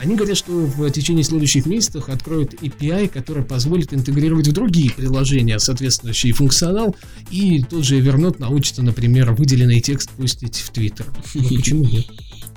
[0.00, 5.58] Они говорят, что в течение следующих месяцев откроют API, который позволит интегрировать в другие приложения
[5.58, 6.96] соответствующий функционал,
[7.30, 11.04] и тот же Evernote научится, например, выделенный текст пустить в Twitter.
[11.34, 12.06] Ну почему нет?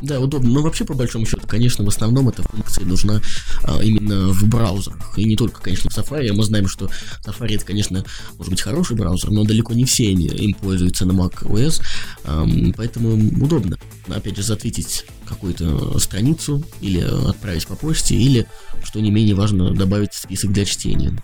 [0.03, 0.49] Да, удобно.
[0.49, 3.21] Но вообще, по большому счету, конечно, в основном эта функция нужна
[3.63, 5.17] а, именно в браузерах.
[5.17, 6.33] И не только, конечно, в Safari.
[6.33, 6.89] Мы знаем, что
[7.25, 11.43] Safari это, конечно, может быть хороший браузер, но далеко не все им пользуются на Mac
[11.43, 11.81] OS.
[12.25, 13.77] ам, поэтому удобно,
[14.09, 18.45] опять же, затвитить какую-то страницу или отправить по почте, или,
[18.83, 21.17] что не менее важно, добавить список для чтения.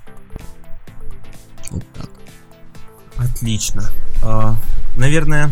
[1.70, 2.10] Вот так.
[3.18, 3.84] Отлично.
[4.24, 4.56] А,
[4.96, 5.52] Наверное,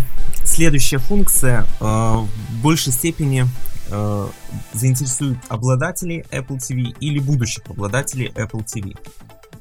[0.61, 3.45] следующая функция а, в большей степени
[3.91, 4.27] а,
[4.73, 8.97] заинтересует обладателей Apple TV или будущих обладателей Apple TV.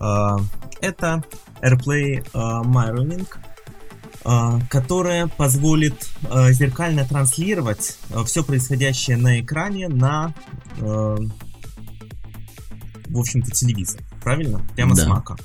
[0.00, 0.38] А,
[0.80, 1.22] Это
[1.60, 3.28] AirPlay а, Mirroring,
[4.24, 10.32] а, которая позволит а, зеркально транслировать все происходящее на экране на,
[10.80, 11.16] а,
[13.08, 14.00] в общем-то, телевизор.
[14.22, 14.66] Правильно?
[14.74, 15.08] Прямо с Да.
[15.10, 15.36] мака.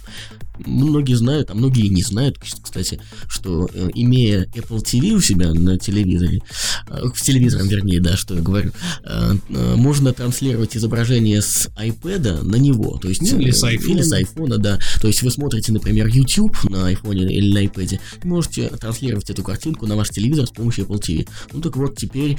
[0.65, 5.77] Многие знают, а многие не знают, кстати, что э, имея Apple TV у себя на
[5.77, 6.41] телевизоре,
[6.89, 8.71] э, в телевизором, вернее, да, что я говорю,
[9.03, 13.91] э, можно транслировать изображение с iPad на него, то есть Ну, или с iPhone.
[13.91, 14.79] или с iPhone, да.
[15.01, 19.87] То есть вы смотрите, например, YouTube на iPhone или на iPad, можете транслировать эту картинку
[19.87, 21.27] на ваш телевизор с помощью Apple TV.
[21.53, 22.37] Ну так вот, теперь,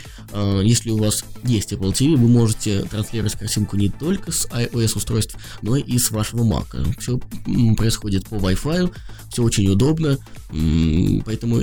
[0.63, 5.37] если у вас есть Apple TV, вы можете транслировать картинку не только с iOS устройств,
[5.63, 6.67] но и с вашего Mac.
[7.01, 7.19] Все
[7.77, 8.93] происходит по Wi-Fi,
[9.31, 10.19] все очень удобно,
[11.25, 11.61] поэтому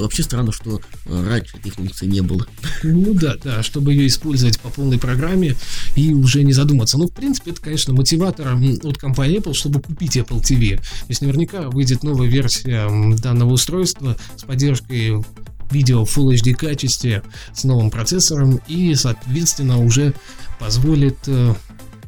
[0.00, 2.46] вообще странно, что э, раньше этой функции не было.
[2.82, 5.54] Ну да, да, чтобы ее использовать по полной программе
[5.96, 6.98] и уже не задуматься.
[6.98, 10.76] Ну, в принципе, это, конечно, мотиватор от компании Apple, чтобы купить Apple TV.
[10.76, 15.24] То есть наверняка выйдет новая версия данного устройства с поддержкой
[15.70, 17.22] видео в Full HD качестве
[17.54, 20.14] с новым процессором и, соответственно, уже
[20.58, 21.54] позволит э,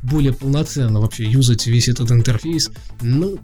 [0.02, 2.70] более полноценно вообще юзать весь этот интерфейс.
[3.00, 3.38] Ну,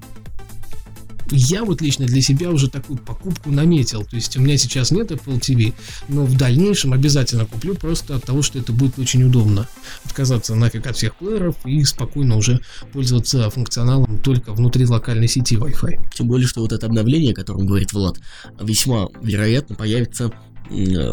[1.31, 4.05] я вот лично для себя уже такую покупку наметил.
[4.05, 5.75] То есть у меня сейчас нет Apple TV,
[6.09, 9.69] но в дальнейшем обязательно куплю просто от того, что это будет очень удобно.
[10.05, 12.61] Отказаться нафиг от всех плееров и спокойно уже
[12.93, 16.15] пользоваться функционалом только внутри локальной сети Wi-Fi.
[16.15, 18.19] Тем более, что вот это обновление, о котором говорит Влад,
[18.61, 20.33] весьма вероятно появится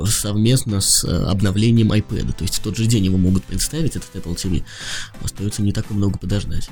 [0.06, 2.34] совместно с э, обновлением iPad.
[2.34, 4.63] То есть в тот же день его могут представить, этот Apple TV.
[5.21, 6.69] Остается не так и много подождать.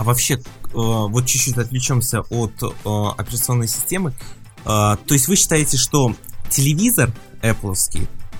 [0.00, 0.40] А вообще, э,
[0.72, 2.68] вот чуть-чуть отвлечемся от э,
[3.18, 4.14] операционной системы.
[4.64, 6.14] Э, то есть вы считаете, что
[6.48, 7.74] телевизор Apple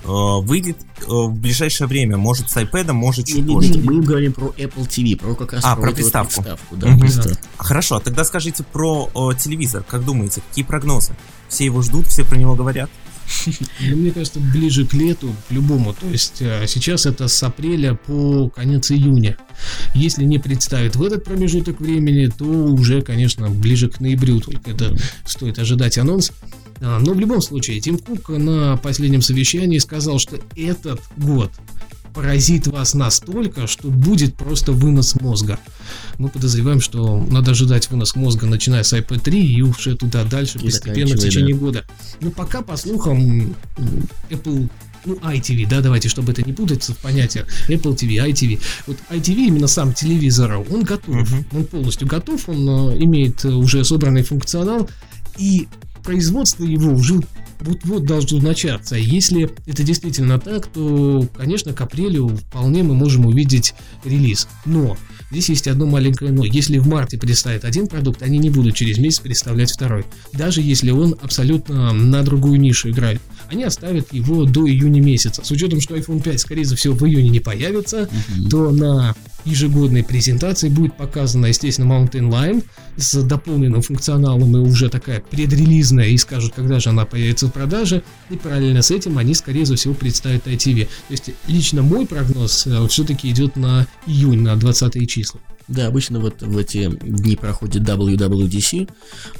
[0.03, 2.17] выйдет э, в ближайшее время?
[2.17, 3.73] Может с iPad, может чуть Не, не, позже.
[3.75, 6.41] не, мы говорим про Apple TV, про как раз А, про, про приставку.
[6.41, 6.99] приставку, да, Мгм.
[6.99, 7.37] приставку.
[7.57, 9.83] Хорошо, а тогда скажите про э, телевизор.
[9.87, 11.13] Как думаете, какие прогнозы?
[11.47, 12.89] Все его ждут, все про него говорят.
[13.79, 15.93] Ну, мне кажется, ближе к лету, к-любому.
[15.93, 19.37] То есть э, сейчас это с апреля по конец июня.
[19.93, 24.95] Если не представят в этот промежуток времени, то уже, конечно, ближе к ноябрю только это
[25.25, 26.31] стоит ожидать анонс.
[26.81, 31.51] А, Но в любом случае, Тим Кук на последнем совещании сказал, что этот год
[32.13, 35.59] поразит вас настолько, что будет просто вынос мозга.
[36.17, 40.59] Мы подозреваем, что надо ожидать вынос мозга, начиная с iPad 3 и уже туда дальше
[40.59, 41.85] И постепенно в течение года.
[42.19, 43.55] Но пока, по слухам,
[44.29, 44.69] Apple
[45.03, 47.47] ну, iTV, да, давайте, чтобы это не путаться в понятиях.
[47.67, 48.59] Apple TV, iTV.
[48.87, 51.15] Вот iTV, именно сам телевизор, он готов.
[51.15, 51.45] Мгм.
[51.53, 54.87] Он полностью готов, он э, имеет э, уже собранный функционал,
[55.37, 55.67] и
[56.03, 57.19] производство его уже
[57.61, 58.95] вот-вот должно начаться.
[58.95, 64.47] Если это действительно так, то, конечно, к апрелю вполне мы можем увидеть релиз.
[64.65, 64.97] Но
[65.29, 66.43] здесь есть одно маленькое но.
[66.43, 70.05] Если в марте представят один продукт, они не будут через месяц представлять второй.
[70.33, 73.21] Даже если он абсолютно на другую нишу играет.
[73.51, 75.43] Они оставят его до июня месяца.
[75.43, 78.49] С учетом, что iPhone 5, скорее всего, в июне не появится, mm-hmm.
[78.49, 82.63] то на ежегодной презентации будет показана, естественно, Mountain Lion
[82.95, 88.03] с дополненным функционалом и уже такая предрелизная, и скажут, когда же она появится в продаже,
[88.29, 90.85] и параллельно с этим они, скорее всего, представят ITV.
[90.85, 95.41] То есть, лично мой прогноз э, все-таки идет на июнь, на 20 числа.
[95.71, 98.89] Да, обычно вот в эти дни проходит WWDC.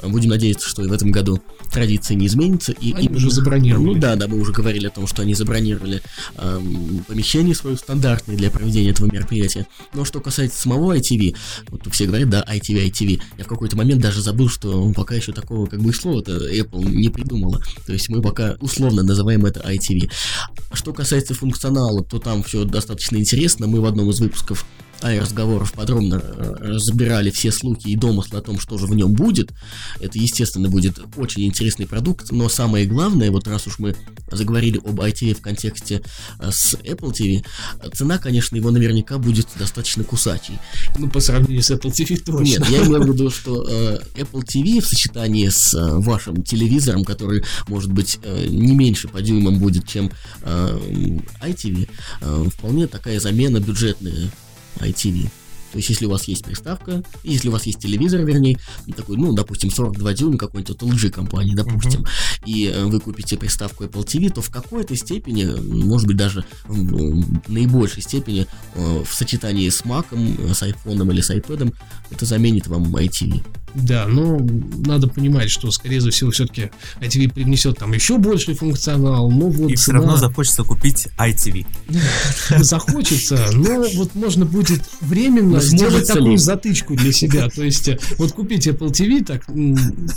[0.03, 1.41] Будем надеяться, что и в этом году
[1.73, 2.71] традиция не изменится.
[2.71, 3.85] И они уже забронировали.
[3.85, 6.01] Ну да, да, мы уже говорили о том, что они забронировали
[6.37, 9.67] эм, помещение свое стандартное для проведения этого мероприятия.
[9.93, 11.35] Но что касается самого ITV,
[11.67, 13.21] вот все говорят, да, ITV, ITV.
[13.37, 17.09] Я в какой-то момент даже забыл, что пока еще такого как бы слова-то Apple не
[17.09, 17.61] придумала.
[17.85, 20.09] То есть мы пока условно называем это ITV.
[20.71, 23.67] Что касается функционала, то там все достаточно интересно.
[23.67, 24.65] Мы в одном из выпусков
[25.01, 29.51] разговоров подробно э, разбирали все слухи и домыслы о том, что же в нем будет.
[29.99, 33.95] Это, естественно, будет очень интересный продукт, но самое главное, вот раз уж мы
[34.31, 36.01] заговорили об ITV в контексте
[36.39, 37.45] э, с Apple TV,
[37.93, 40.59] цена, конечно, его наверняка будет достаточно кусачей.
[40.97, 42.43] Ну, по сравнению с Apple TV точно.
[42.43, 47.43] Нет, я имею в виду, что э, Apple TV в сочетании с вашим телевизором, который,
[47.67, 50.11] может быть, не меньше по дюймам будет, чем
[50.43, 51.89] iTV,
[52.49, 54.31] вполне такая замена бюджетная
[54.87, 55.29] ITV.
[55.71, 58.59] То есть, если у вас есть приставка, если у вас есть телевизор, вернее,
[58.95, 62.45] такой, ну, допустим, 42 дюйма какой-нибудь вот LG компании, допустим, uh-huh.
[62.45, 67.49] и э, вы купите приставку Apple TV, то в какой-то степени, может быть, даже в
[67.49, 70.07] наибольшей степени э, в сочетании с Mac,
[70.53, 71.73] с iPhone или с iPad,
[72.09, 73.41] это заменит вам iTV.
[73.73, 74.39] Да, но
[74.85, 79.75] надо понимать, что, скорее всего, все-таки ITV принесет там еще больший функционал, но вот И
[79.75, 81.65] все равно захочется купить ITV.
[82.59, 87.49] Захочется, но вот можно будет временно сделать такую затычку для себя.
[87.49, 89.45] То есть, э, вот купить Apple TV, так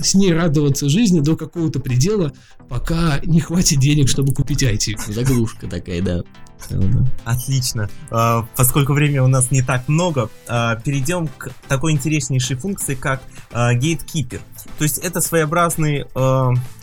[0.03, 2.33] с ней радоваться жизни до какого-то предела,
[2.69, 5.12] пока не хватит денег, чтобы купить ITV.
[5.12, 6.23] Заглушка такая, да.
[7.25, 7.88] Отлично.
[8.11, 13.23] А, поскольку времени у нас не так много, а, перейдем к такой интереснейшей функции, как
[13.53, 14.40] а, Gatekeeper.
[14.79, 16.07] То есть это своеобразный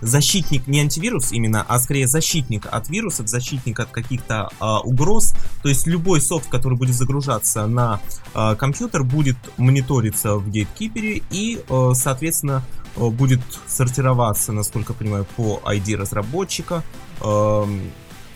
[0.01, 4.49] защитник, не антивирус именно, а скорее защитник от вирусов, защитник от каких-то
[4.84, 5.34] угроз.
[5.63, 7.99] То есть любой софт, который будет загружаться на
[8.34, 11.60] компьютер, будет мониториться в Gatekeeper и,
[11.95, 12.63] соответственно,
[12.95, 16.84] будет сортироваться, насколько я понимаю, по ID разработчика,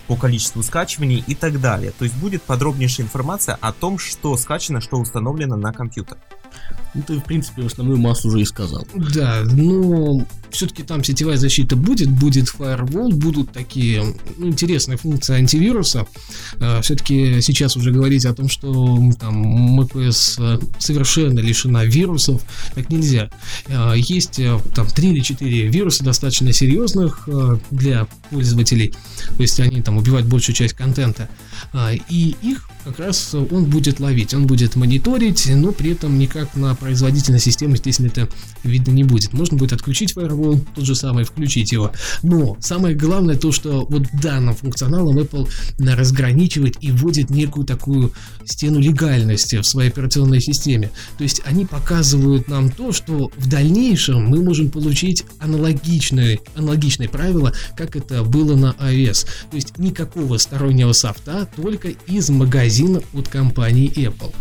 [0.08, 1.92] по количеству скачиваний и так далее.
[1.92, 6.18] То есть будет подробнейшая информация о том, что скачано, что установлено на компьютер.
[6.96, 8.88] Ну, ты, в принципе, основную массу уже и сказал.
[8.96, 16.08] Да, но все-таки там сетевая защита будет, будет firewall, будут такие ну, интересные функции антивируса.
[16.60, 22.42] А, все-таки сейчас уже говорить о том, что там macOS э, совершенно лишена вирусов,
[22.74, 23.30] так нельзя.
[23.68, 28.94] А, есть э, там 3 или 4 вируса достаточно серьезных э, для пользователей,
[29.36, 31.30] то есть они там убивают большую часть контента,
[31.74, 36.45] а, и их как раз он будет ловить, он будет мониторить, но при этом никак
[36.56, 38.30] на производительность системы, естественно, это
[38.64, 39.34] видно не будет.
[39.34, 41.92] Можно будет отключить firewall, тот же самый, включить его.
[42.24, 48.12] Но самое главное то, что вот данным функционалом Apple разграничивает и вводит некую такую
[48.46, 50.92] стену легальности в своей операционной системе.
[51.18, 57.54] То есть они показывают нам то, что в дальнейшем мы можем получить аналогичные, аналогичные правила,
[57.78, 59.28] как это было на iOS.
[59.52, 64.34] То есть никакого стороннего софта, только из магазина магазин от компании Apple.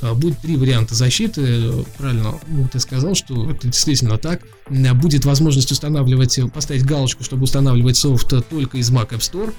[0.00, 1.51] А, будет три варианта защиты,
[1.98, 4.42] правильно ну, ты сказал, что это действительно так.
[4.68, 9.52] Будет возможность устанавливать, поставить галочку, чтобы устанавливать софт только из Mac App Store,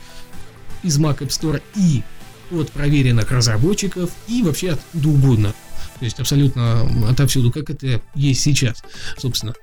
[0.84, 2.03] из Mac App Store и
[2.51, 5.53] от проверенных разработчиков и вообще откуда угодно.
[5.99, 8.84] То есть абсолютно отовсюду, как это есть сейчас,
[9.17, 9.53] собственно.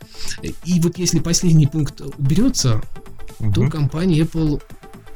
[0.64, 2.82] И вот если последний пункт уберется,
[3.38, 3.52] угу.
[3.52, 4.62] то компания Apple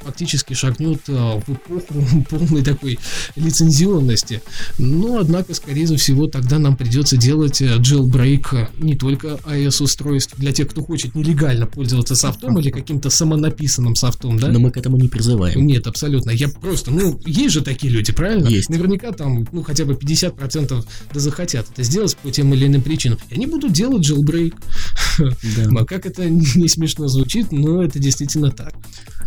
[0.05, 2.99] фактически шагнет а, в эпоху полной такой
[3.37, 4.43] лицензионности.
[4.79, 10.53] Но, однако, скорее всего, тогда нам придется делать э, jailbreak э, не только iOS-устройств для
[10.53, 14.49] тех, кто хочет нелегально пользоваться софтом или каким-то самонаписанным софтом, да?
[14.49, 15.67] Но мы к этому не призываем.
[15.67, 16.31] Нет, абсолютно.
[16.31, 18.49] Я просто, ну, есть же такие люди, правильно?
[18.49, 18.69] Есть.
[18.69, 23.19] Наверняка там, ну, хотя бы 50% да захотят это сделать по тем или иным причинам.
[23.31, 24.55] И они будут делать jailbreak.
[25.19, 25.64] Да.
[25.85, 28.75] А как это не смешно звучит, но это действительно так.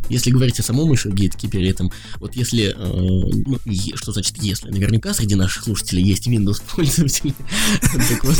[0.09, 4.69] если говорить о самом еще гейткипере этом, вот если, э, ну, е- что значит если,
[4.69, 7.33] наверняка среди наших слушателей есть Windows пользователи,
[7.81, 8.37] так вот,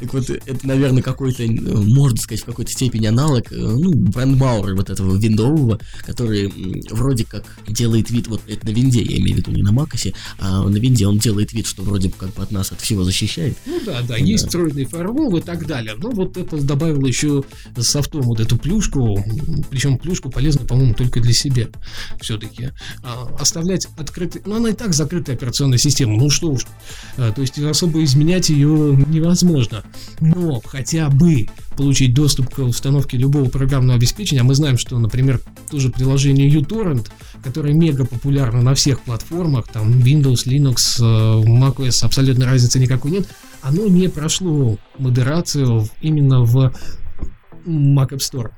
[0.00, 4.74] так вот, это, наверное, какой-то, э, можно сказать, в какой-то степени аналог, э, ну, брендмаура
[4.74, 6.52] вот этого виндового, который
[6.90, 10.14] вроде как делает вид, вот это на винде, я имею в виду, не на макосе,
[10.38, 13.56] а на винде он делает вид, что вроде как бы от нас от всего защищает.
[13.66, 15.94] Ну да, да, есть встроенный фаервол и так далее.
[15.96, 17.44] Но вот это добавило еще
[17.78, 19.22] софтом вот эту плюшку,
[19.70, 21.66] причем плюшку полезно, по-моему, только для себя
[22.20, 22.70] все-таки.
[23.38, 26.66] оставлять открытый, ну она и так закрытая операционная система, ну что уж.
[27.16, 29.82] А, то есть особо изменять ее невозможно.
[30.20, 35.40] Но хотя бы получить доступ к установке любого программного обеспечения, а мы знаем, что, например,
[35.70, 37.08] тоже приложение uTorrent,
[37.42, 43.28] которое мега популярно на всех платформах, там Windows, Linux, э, macOS, абсолютно разницы никакой нет,
[43.62, 46.72] оно не прошло модерацию именно в
[47.66, 48.50] Mac App Store.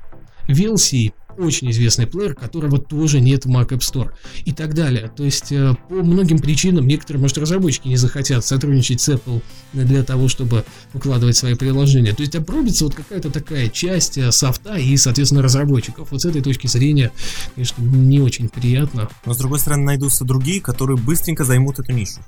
[0.47, 4.11] VLC очень известный плеер, которого тоже нет в Mac App Store
[4.45, 5.11] и так далее.
[5.15, 9.41] То есть э, по многим причинам некоторые, может, разработчики не захотят сотрудничать с Apple
[9.73, 12.13] для того, чтобы выкладывать свои приложения.
[12.13, 16.11] То есть обрубится вот какая-то такая часть э, софта и, соответственно, разработчиков.
[16.11, 17.11] Вот с этой точки зрения,
[17.55, 19.09] конечно, не очень приятно.
[19.25, 22.19] Но с другой стороны найдутся другие, которые быстренько займут эту нишу.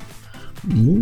[0.63, 1.01] Ну,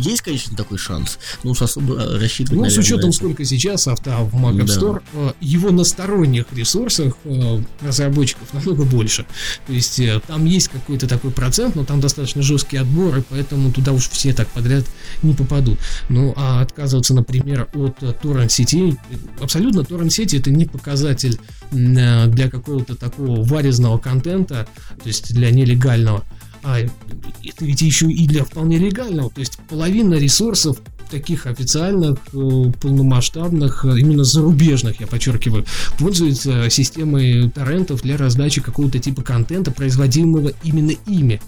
[0.00, 1.18] есть, конечно, такой шанс.
[1.42, 4.66] Но уж особо рассчитывать, Ну, с наверное, учетом, это- сколько сейчас авто в Mac App
[4.66, 4.74] Да.
[4.74, 9.26] Store, э, его на сторонних ресурсах э, разработчиков намного больше.
[9.66, 13.72] То есть э, там есть какой-то такой процент, но там достаточно жесткий отбор, и поэтому
[13.72, 14.84] туда уж все так подряд
[15.22, 15.78] не попадут.
[16.08, 18.96] Ну, а отказываться, например, от э, торрент-сетей,
[19.40, 21.38] абсолютно торрент-сети это не показатель
[21.72, 24.66] э, для какого-то такого варезного контента,
[25.02, 26.24] то есть для нелегального.
[26.66, 29.30] А это ведь еще и для вполне легального.
[29.30, 35.64] То есть половина ресурсов таких официальных, э, полномасштабных, э, именно зарубежных, я подчеркиваю,
[36.00, 41.40] пользуются системой торрентов для раздачи какого-то типа контента, производимого именно ими.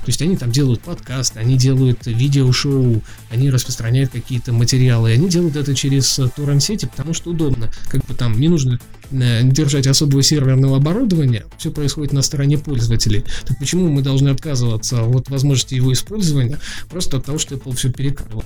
[0.00, 5.28] То есть они там делают подкасты, они делают видеошоу, они распространяют какие-то материалы, и они
[5.28, 7.70] делают это через э, торрент-сети, потому что удобно.
[7.88, 13.24] Как бы там не нужно э, держать особого серверного оборудования, все происходит на стороне пользователей.
[13.46, 16.58] Так почему мы должны отказываться от возможности его использования
[16.90, 18.44] просто от того, что Apple все перекрыло?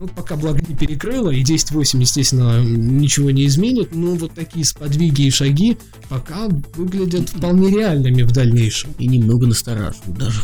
[0.00, 5.22] Ну, пока благо не перекрыло, и 10.8, естественно, ничего не изменит, но вот такие сподвиги
[5.22, 8.92] и шаги пока выглядят вполне реальными в дальнейшем.
[8.98, 10.42] И немного настораживают даже.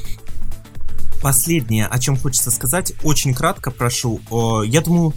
[1.22, 4.20] Последнее, о чем хочется сказать, очень кратко прошу.
[4.64, 5.12] Я думаю,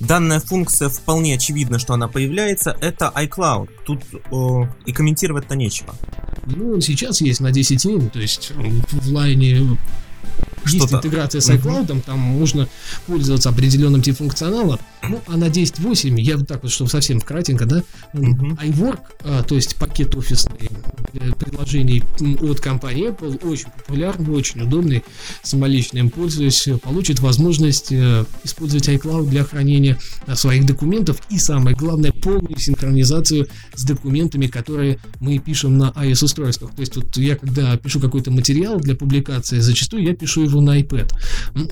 [0.00, 2.76] данная функция вполне очевидно, что она появляется.
[2.80, 3.70] Это iCloud.
[3.84, 4.02] Тут
[4.84, 5.94] и комментировать-то нечего.
[6.46, 9.78] Ну, сейчас есть на 10.7, то есть в лайне
[10.64, 12.68] есть интеграция с iCloud, там можно
[13.06, 14.80] пользоваться определенным типом функционала.
[15.08, 18.54] Ну, а на 10.8, я вот так вот, чтобы совсем кратенько, да, Мгм.
[18.54, 20.68] iWork, а, то есть пакет офисный
[21.12, 22.02] э, приложений
[22.40, 25.04] от компании Apple, очень популярный, очень удобный,
[25.42, 29.98] самолично им пользуюсь, э, получит возможность э, использовать iCloud для хранения
[30.34, 36.74] своих документов и, самое главное, полную синхронизацию с документами, которые мы пишем на iOS-устройствах.
[36.74, 40.80] То есть вот я, когда пишу какой-то материал для публикации, зачастую я пишу его на
[40.80, 41.12] iPad.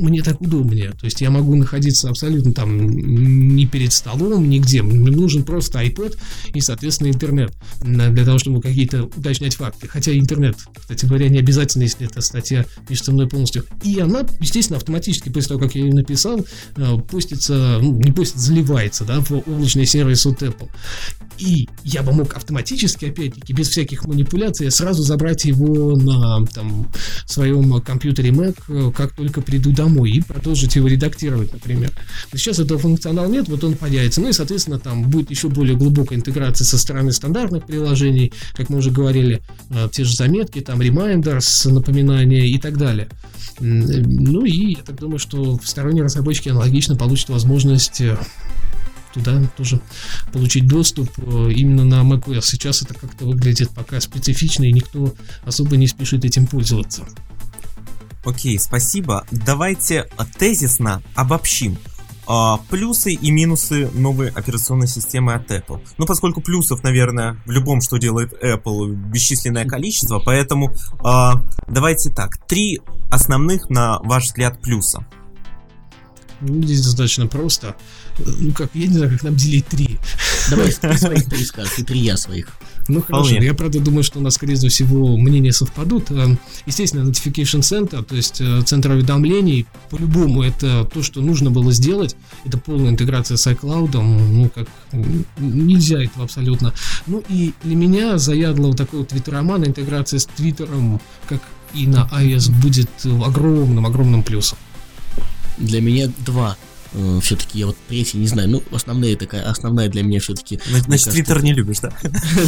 [0.00, 0.92] Мне так удобнее.
[0.92, 4.82] То есть я могу находиться абсолютно там не перед столом, нигде.
[4.82, 6.16] Мне нужен просто iPad
[6.52, 7.52] и, соответственно, интернет
[7.82, 9.88] для того, чтобы какие-то уточнять факты.
[9.88, 13.64] Хотя интернет, кстати говоря, не обязательно, если эта статья пишется мной полностью.
[13.82, 16.44] И она, естественно, автоматически, после того, как я ее написал,
[16.76, 20.68] э, постится, ну, не постится, заливается, да, в облачный сервис от Apple.
[21.38, 26.88] И я бы мог автоматически, опять-таки, без всяких манипуляций, сразу забрать его на там,
[27.26, 31.90] своем компьютере Mac, э, как только приду домой, и продолжить его редактировать, например.
[32.32, 34.20] Но Сейчас этого функционала нет, вот он появится.
[34.20, 38.78] Ну и, соответственно, там будет еще более глубокая интеграция со стороны стандартных приложений, как мы
[38.78, 43.08] уже говорили, э, те же заметки, там reminders, напоминания и так далее.
[43.60, 48.02] Э, Ну и я так думаю, что сторонние разработчики аналогично получат возможность
[49.14, 49.80] туда тоже
[50.32, 52.42] получить доступ именно на macOS.
[52.42, 57.04] Сейчас это как-то выглядит пока специфично, и никто особо не спешит этим пользоваться.
[58.24, 59.26] Окей, спасибо.
[59.30, 60.08] Давайте
[60.38, 61.78] тезисно обобщим.
[62.26, 65.86] а, плюсы и минусы новой операционной системы от Apple.
[65.98, 71.34] Ну, поскольку плюсов, наверное, в любом, что делает Apple, бесчисленное количество, поэтому а,
[71.68, 72.38] давайте так.
[72.46, 75.06] Три основных, на ваш взгляд, плюса.
[76.40, 77.76] Ну, Здесь достаточно просто.
[78.18, 79.98] Э, Ну как, я не знаю, как нам делить три.
[80.50, 82.48] Давай, ты своих три скажешь, и три я своих.
[82.88, 83.46] Ну хорошо, Вполне.
[83.46, 86.10] я правда думаю, что у нас, скорее всего, мнения совпадут.
[86.10, 91.72] Э, Естественно, Notification Center, то есть э, центр уведомлений, по-любому это то, что нужно было
[91.72, 92.16] сделать.
[92.44, 94.68] Это полная интеграция с iCloud, ну как
[95.38, 96.74] нельзя этого абсолютно.
[97.06, 101.40] Ну и для меня заядло такой вот твиттероман, интеграция с Твиттером, как
[101.74, 104.58] и на iOS, будет э, огромным-огромным плюсом.
[105.58, 106.56] Для меня два.
[107.20, 108.48] Все-таки я вот третий не знаю.
[108.48, 110.60] Ну, основная такая, основная для меня все-таки.
[110.86, 111.92] Значит, Твиттер не любишь, да?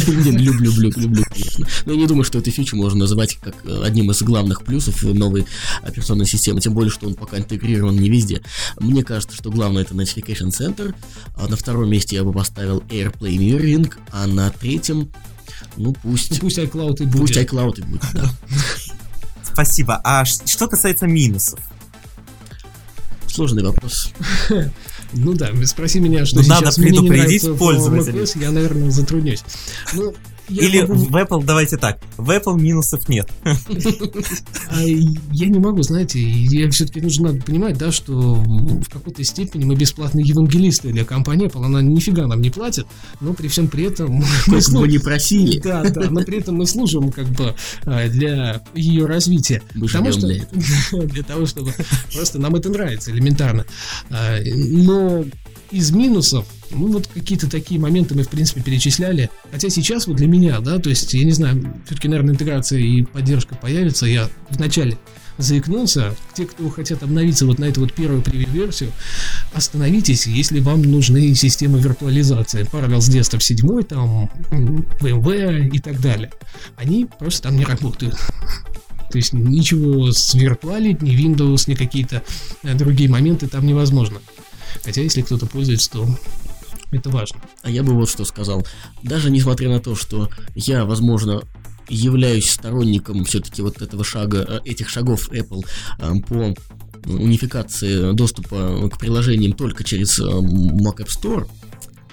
[0.07, 1.67] Люблю, люблю, люблю, конечно.
[1.85, 5.01] Но я не думаю, что эту фичу можно называть как э, одним из главных плюсов
[5.03, 5.45] новой
[5.81, 8.41] операционной системы, тем более, что он пока интегрирован не везде.
[8.79, 10.95] Мне кажется, что главное это Notification Center,
[11.35, 15.09] а на втором месте я бы поставил AirPlay Mirroring, а на третьем,
[15.75, 17.21] ну Ну, пусть, пусть iCloud и будет.
[17.21, 18.29] пусть iCloud и будет, да.
[19.43, 19.99] Спасибо.
[20.03, 21.59] А что касается минусов?
[23.37, 24.11] Сложный вопрос.
[25.13, 28.19] Ну да, спроси меня, что Ну, сейчас надо мне не предупредить в пользователей.
[28.23, 29.41] macOS, я, наверное, затруднюсь.
[29.93, 30.13] Ну,
[30.49, 33.29] я Или могу- в Apple, давайте так, в Apple минусов нет.
[34.69, 39.65] А я не могу, знаете, я все-таки нужно надо понимать, да, что в какой-то степени
[39.65, 42.85] мы бесплатные евангелисты для компании Apple, она нифига нам не платит,
[43.21, 44.89] но при всем при этом мы служим.
[44.91, 49.61] не просили, Да, да, но при этом мы служим как бы а, для ее развития.
[49.73, 51.03] мы Потому что для этого.
[51.07, 51.73] для того, чтобы
[52.13, 53.65] просто нам это нравится элементарно.
[54.09, 55.25] А, Но
[55.71, 59.29] из минусов, ну вот какие-то такие моменты мы в принципе перечисляли.
[59.51, 63.03] Хотя сейчас вот для меня, да, то есть я не знаю, все-таки, наверное, интеграция и
[63.03, 64.05] поддержка появится.
[64.05, 64.97] Я вначале
[65.37, 66.15] заикнулся.
[66.33, 68.91] Те, кто хотят обновиться вот на эту вот первую превью-версию,
[69.53, 72.63] остановитесь, если вам нужны системы виртуализации.
[72.63, 74.29] Parallels Desktop 7, там,
[74.99, 76.31] VMware и так далее.
[76.75, 78.15] Они просто там не работают.
[79.11, 82.23] То есть ничего свиртуалить, ни Windows, ни какие-то
[82.63, 84.19] э, другие моменты там невозможно.
[84.83, 86.07] Хотя если кто-то пользуется, то
[86.91, 87.39] это важно.
[87.63, 88.65] А я бы вот что сказал.
[89.03, 91.41] Даже несмотря на то, что я, возможно,
[91.89, 95.65] являюсь сторонником все-таки вот этого шага, э, этих шагов Apple
[95.99, 96.55] э, по
[97.05, 101.47] унификации доступа к приложениям только через э, Mac App Store,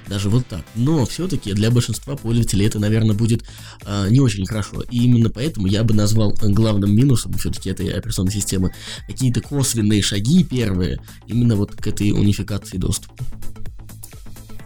[0.09, 0.63] даже вот так.
[0.75, 3.45] Но все-таки для большинства пользователей это, наверное, будет
[3.85, 4.83] э, не очень хорошо.
[4.91, 8.73] И именно поэтому я бы назвал главным минусом все-таки этой операционной системы
[9.07, 13.15] какие-то косвенные шаги первые именно вот к этой унификации доступа.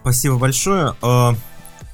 [0.02, 0.94] Спасибо большое.
[1.02, 1.34] Э,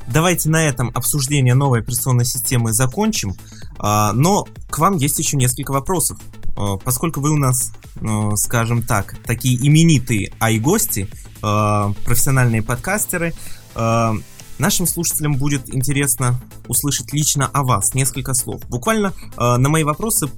[0.07, 3.35] Давайте на этом обсуждение новой операционной системы закончим.
[3.79, 6.19] А, Но к вам есть еще несколько вопросов.
[6.57, 11.09] Э, Поскольку вы у нас, э, скажем так, такие именитые ай-гости,
[11.45, 13.35] э, профессиональные подкастеры,
[13.75, 14.13] э,
[14.59, 18.63] нашим слушателям будет интересно услышать лично о вас несколько слов.
[18.69, 20.29] Буквально э, на мои вопросы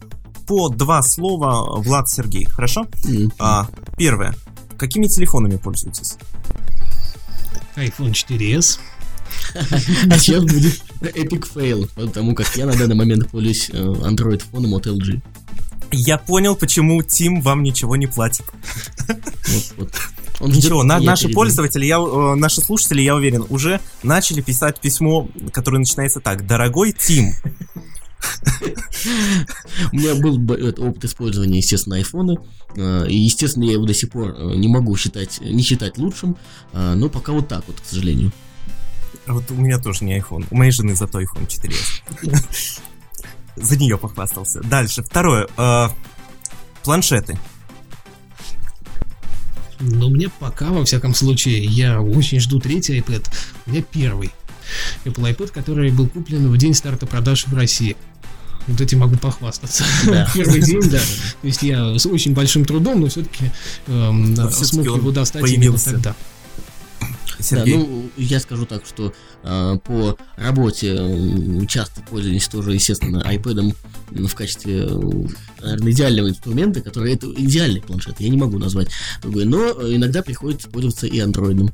[0.46, 2.44] по два слова Влад Сергей.
[2.44, 2.86] Хорошо?
[3.38, 4.34] А, Первое.
[4.78, 6.16] Какими телефонами пользуетесь?
[7.76, 8.78] iPhone 4s.
[10.10, 14.86] А сейчас будет epic fail, потому как я на данный момент пользуюсь Android фоном от
[14.86, 15.20] LG.
[15.92, 18.46] Я понял, почему Тим вам ничего не платит.
[19.08, 19.94] Вот, вот.
[20.40, 21.34] Он Ничего, на- наши передам.
[21.34, 26.46] пользователи, я, э, наши слушатели, я уверен, уже начали писать письмо, которое начинается так.
[26.46, 27.32] Дорогой Тим,
[29.92, 30.36] У меня был
[30.88, 32.36] опыт использования, естественно, айфона.
[32.74, 36.36] э, И, естественно, я его до сих пор э, не могу считать, не считать лучшим.
[36.72, 38.32] Но пока вот так вот, к сожалению.
[39.26, 42.80] вот у меня тоже не iPhone, у моей жены зато iPhone 4s.
[43.56, 44.60] За нее похвастался.
[44.62, 45.48] Дальше, второе.
[46.82, 47.38] Планшеты.
[49.80, 53.26] Но мне пока, во всяком случае, я очень жду третий iPad.
[53.66, 54.30] У меня первый.
[55.04, 57.96] Apple iPad, который был куплен в день старта продаж в России.
[58.66, 59.84] Вот этим могу похвастаться.
[60.06, 60.28] Да.
[60.34, 60.98] Первый день, да.
[60.98, 63.52] То есть я с очень большим трудом, но все-таки
[63.86, 65.90] Но всё-таки смог его достать появился.
[65.90, 66.16] именно тогда.
[67.38, 67.74] Сергей.
[67.74, 69.12] Да, ну, я скажу так, что
[69.42, 73.74] э, по работе часто пользуюсь тоже, естественно, iPad
[74.10, 74.88] в качестве,
[75.60, 78.20] наверное, идеального инструмента, который это идеальный планшет.
[78.20, 78.88] Я не могу назвать
[79.22, 81.70] другой, но э, иногда приходится пользоваться и андроидом.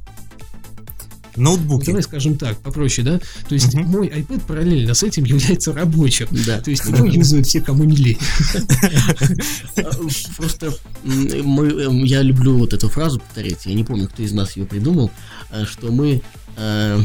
[1.37, 1.87] Ноутбуки.
[1.87, 3.19] Давай скажем так, попроще, да?
[3.49, 3.87] То есть Мгм.
[3.89, 6.29] мой iPad параллельно с этим является рабочим.
[6.47, 6.61] Да.
[6.61, 8.19] То есть его юзают все, кому не лень.
[9.77, 9.91] А,
[10.37, 10.75] Просто
[11.05, 13.67] мы, эм, я люблю вот эту фразу повторять.
[13.67, 15.11] Я не помню, кто из нас ее придумал,
[15.51, 16.23] а, что мы
[16.57, 17.01] э,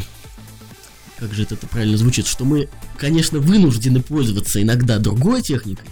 [1.18, 5.86] как же это правильно звучит, что мы, конечно, вынуждены пользоваться иногда другой техникой.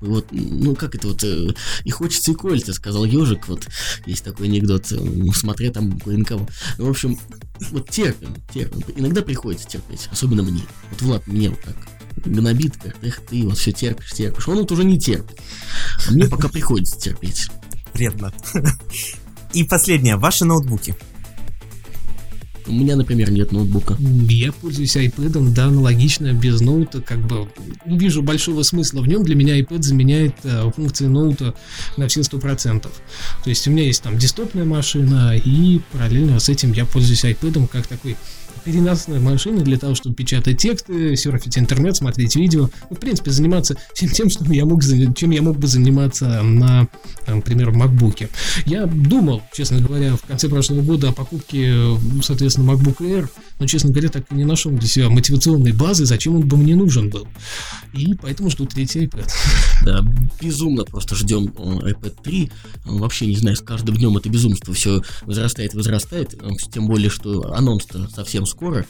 [0.00, 3.66] Вот, ну как это вот, э, и хочется и колется, сказал ежик, вот
[4.04, 4.98] есть такой анекдот, э,
[5.34, 6.46] смотря там кого.
[6.78, 7.18] Ну, в общем,
[7.70, 8.82] вот терпим, терпим.
[8.96, 10.62] Иногда приходится терпеть, особенно мне.
[10.90, 11.76] Вот Влад мне вот так
[12.24, 14.48] гнобит, как эх, ты вот все терпишь, терпишь.
[14.48, 15.38] Он вот уже не терпит.
[16.08, 17.48] А мне пока приходится терпеть.
[17.94, 18.32] Вредно.
[19.52, 20.16] И последнее.
[20.16, 20.96] Ваши ноутбуки.
[22.68, 23.96] У меня, например, нет ноутбука.
[24.28, 27.48] Я пользуюсь iPad, да, аналогично, без ноута, как бы
[27.84, 29.22] не вижу большого смысла в нем.
[29.22, 31.54] Для меня iPad заменяет э, функции ноута
[31.96, 32.92] на все сто процентов.
[33.44, 37.68] То есть у меня есть там десктопная машина, и параллельно с этим я пользуюсь iPad
[37.68, 38.16] как такой
[38.66, 43.76] переносной машины для того, чтобы печатать тексты, серфить интернет, смотреть видео, ну, в принципе, заниматься
[43.94, 44.82] всем тем, что я мог,
[45.14, 46.88] чем я мог бы заниматься на,
[47.28, 48.28] например, в MacBook.
[48.66, 53.28] Я думал, честно говоря, в конце прошлого года о покупке, соответственно, MacBook Air,
[53.60, 56.74] но, честно говоря, так и не нашел для себя мотивационной базы, зачем он бы мне
[56.74, 57.28] нужен был.
[57.94, 59.30] И поэтому жду третий iPad.
[59.84, 60.04] Да,
[60.40, 62.50] безумно просто ждем э, iPad 3.
[62.86, 66.34] Вообще, не знаю, с каждым днем это безумство все возрастает возрастает.
[66.72, 68.86] Тем более, что анонс-то совсем скоро скоро.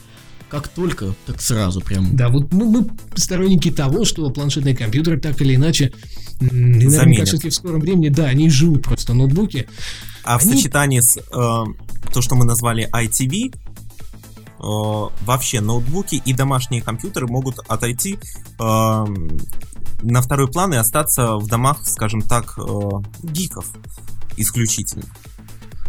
[0.49, 2.17] Как только, так сразу прям.
[2.17, 2.87] Да, вот ну, мы
[3.17, 5.93] сторонники того, что планшетные компьютеры так или иначе,
[6.39, 9.69] все-таки в скором времени, да, они живут просто ноутбуки.
[10.23, 10.53] А они...
[10.53, 17.27] в сочетании с э, то, что мы назвали ITV, э, вообще ноутбуки и домашние компьютеры
[17.27, 18.17] могут отойти
[18.61, 19.05] э,
[20.03, 22.89] на второй план и остаться в домах, скажем так, э,
[23.25, 23.67] гиков
[24.37, 25.07] исключительно.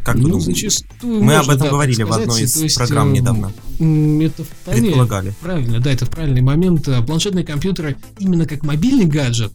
[0.07, 0.69] Как ну, думаете?
[0.69, 3.51] Зачастую Мы об этом да, говорили в одной из есть, программ э, недавно.
[3.77, 5.33] Это вполне предполагали.
[5.41, 6.87] правильно, да, это правильный момент.
[6.87, 9.51] Э, планшетные компьютеры именно как мобильный гаджет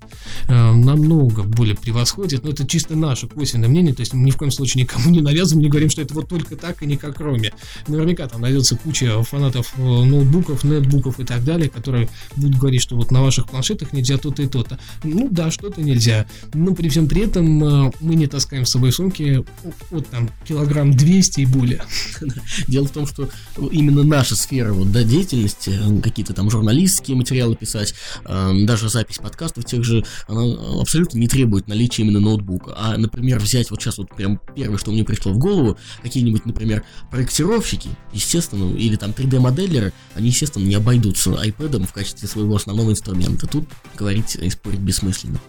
[0.48, 4.36] э, намного более превосходят, но это чисто наше косвенное мнение, то есть мы ни в
[4.36, 7.54] коем случае никому не навязываем, не говорим, что это вот только так и никак кроме.
[7.88, 13.10] Наверняка там найдется куча фанатов ноутбуков, нетбуков и так далее, которые будут говорить, что вот
[13.10, 14.78] на ваших планшетах нельзя то-то и то-то.
[15.02, 16.26] Ну да, что-то нельзя.
[16.52, 19.42] Но при всем при этом мы не таскаем с собой сумки
[19.90, 21.82] от там килограмм 200 и более.
[22.68, 23.28] Дело в том, что
[23.70, 29.18] именно наша сфера вот, да, деятельности, э, какие-то там журналистские материалы писать, э, даже запись
[29.18, 32.74] подкастов тех же, она абсолютно не требует наличия именно ноутбука.
[32.76, 36.84] А, например, взять вот сейчас вот прям первое, что мне пришло в голову, какие-нибудь, например,
[37.10, 43.46] проектировщики, естественно, или там 3D-моделеры, они, естественно, не обойдутся iPad в качестве своего основного инструмента.
[43.46, 45.40] Тут говорить и спорить бессмысленно.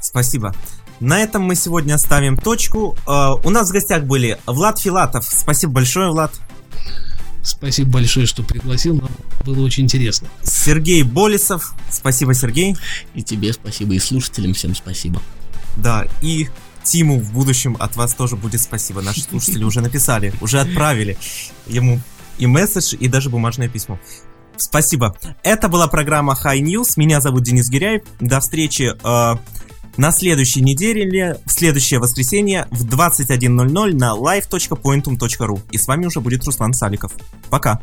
[0.00, 0.54] Спасибо.
[1.00, 2.96] На этом мы сегодня оставим точку.
[3.06, 5.24] Uh, у нас в гостях были Влад Филатов.
[5.24, 6.32] Спасибо большое, Влад.
[7.42, 8.96] Спасибо большое, что пригласил.
[8.96, 9.10] Нам
[9.44, 10.28] было очень интересно.
[10.42, 11.74] Сергей Болесов.
[11.90, 12.76] Спасибо, Сергей.
[13.14, 15.22] И тебе спасибо, и слушателям всем спасибо.
[15.76, 16.48] Да, и
[16.82, 19.02] Тиму в будущем от вас тоже будет спасибо.
[19.02, 21.16] Наши слушатели уже написали, уже отправили
[21.66, 22.00] ему
[22.38, 23.98] и месседж, и даже бумажное письмо.
[24.56, 25.16] Спасибо.
[25.42, 26.92] Это была программа High News.
[26.96, 28.02] Меня зовут Денис Гиряев.
[28.20, 28.94] До встречи.
[29.04, 29.36] Э,
[29.96, 35.60] на следующей неделе, в следующее воскресенье в 21.00 на live.pointum.ru.
[35.70, 37.12] И с вами уже будет Руслан Саликов.
[37.50, 37.80] Пока.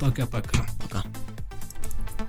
[0.00, 0.66] Пока-пока.
[0.82, 1.04] Пока.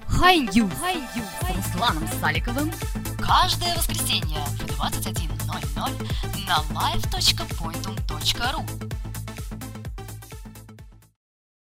[0.07, 2.71] Хай Ю с Русланом Саликовым
[3.19, 5.91] каждое воскресенье в 21.00
[6.47, 8.65] на live.pointum.ru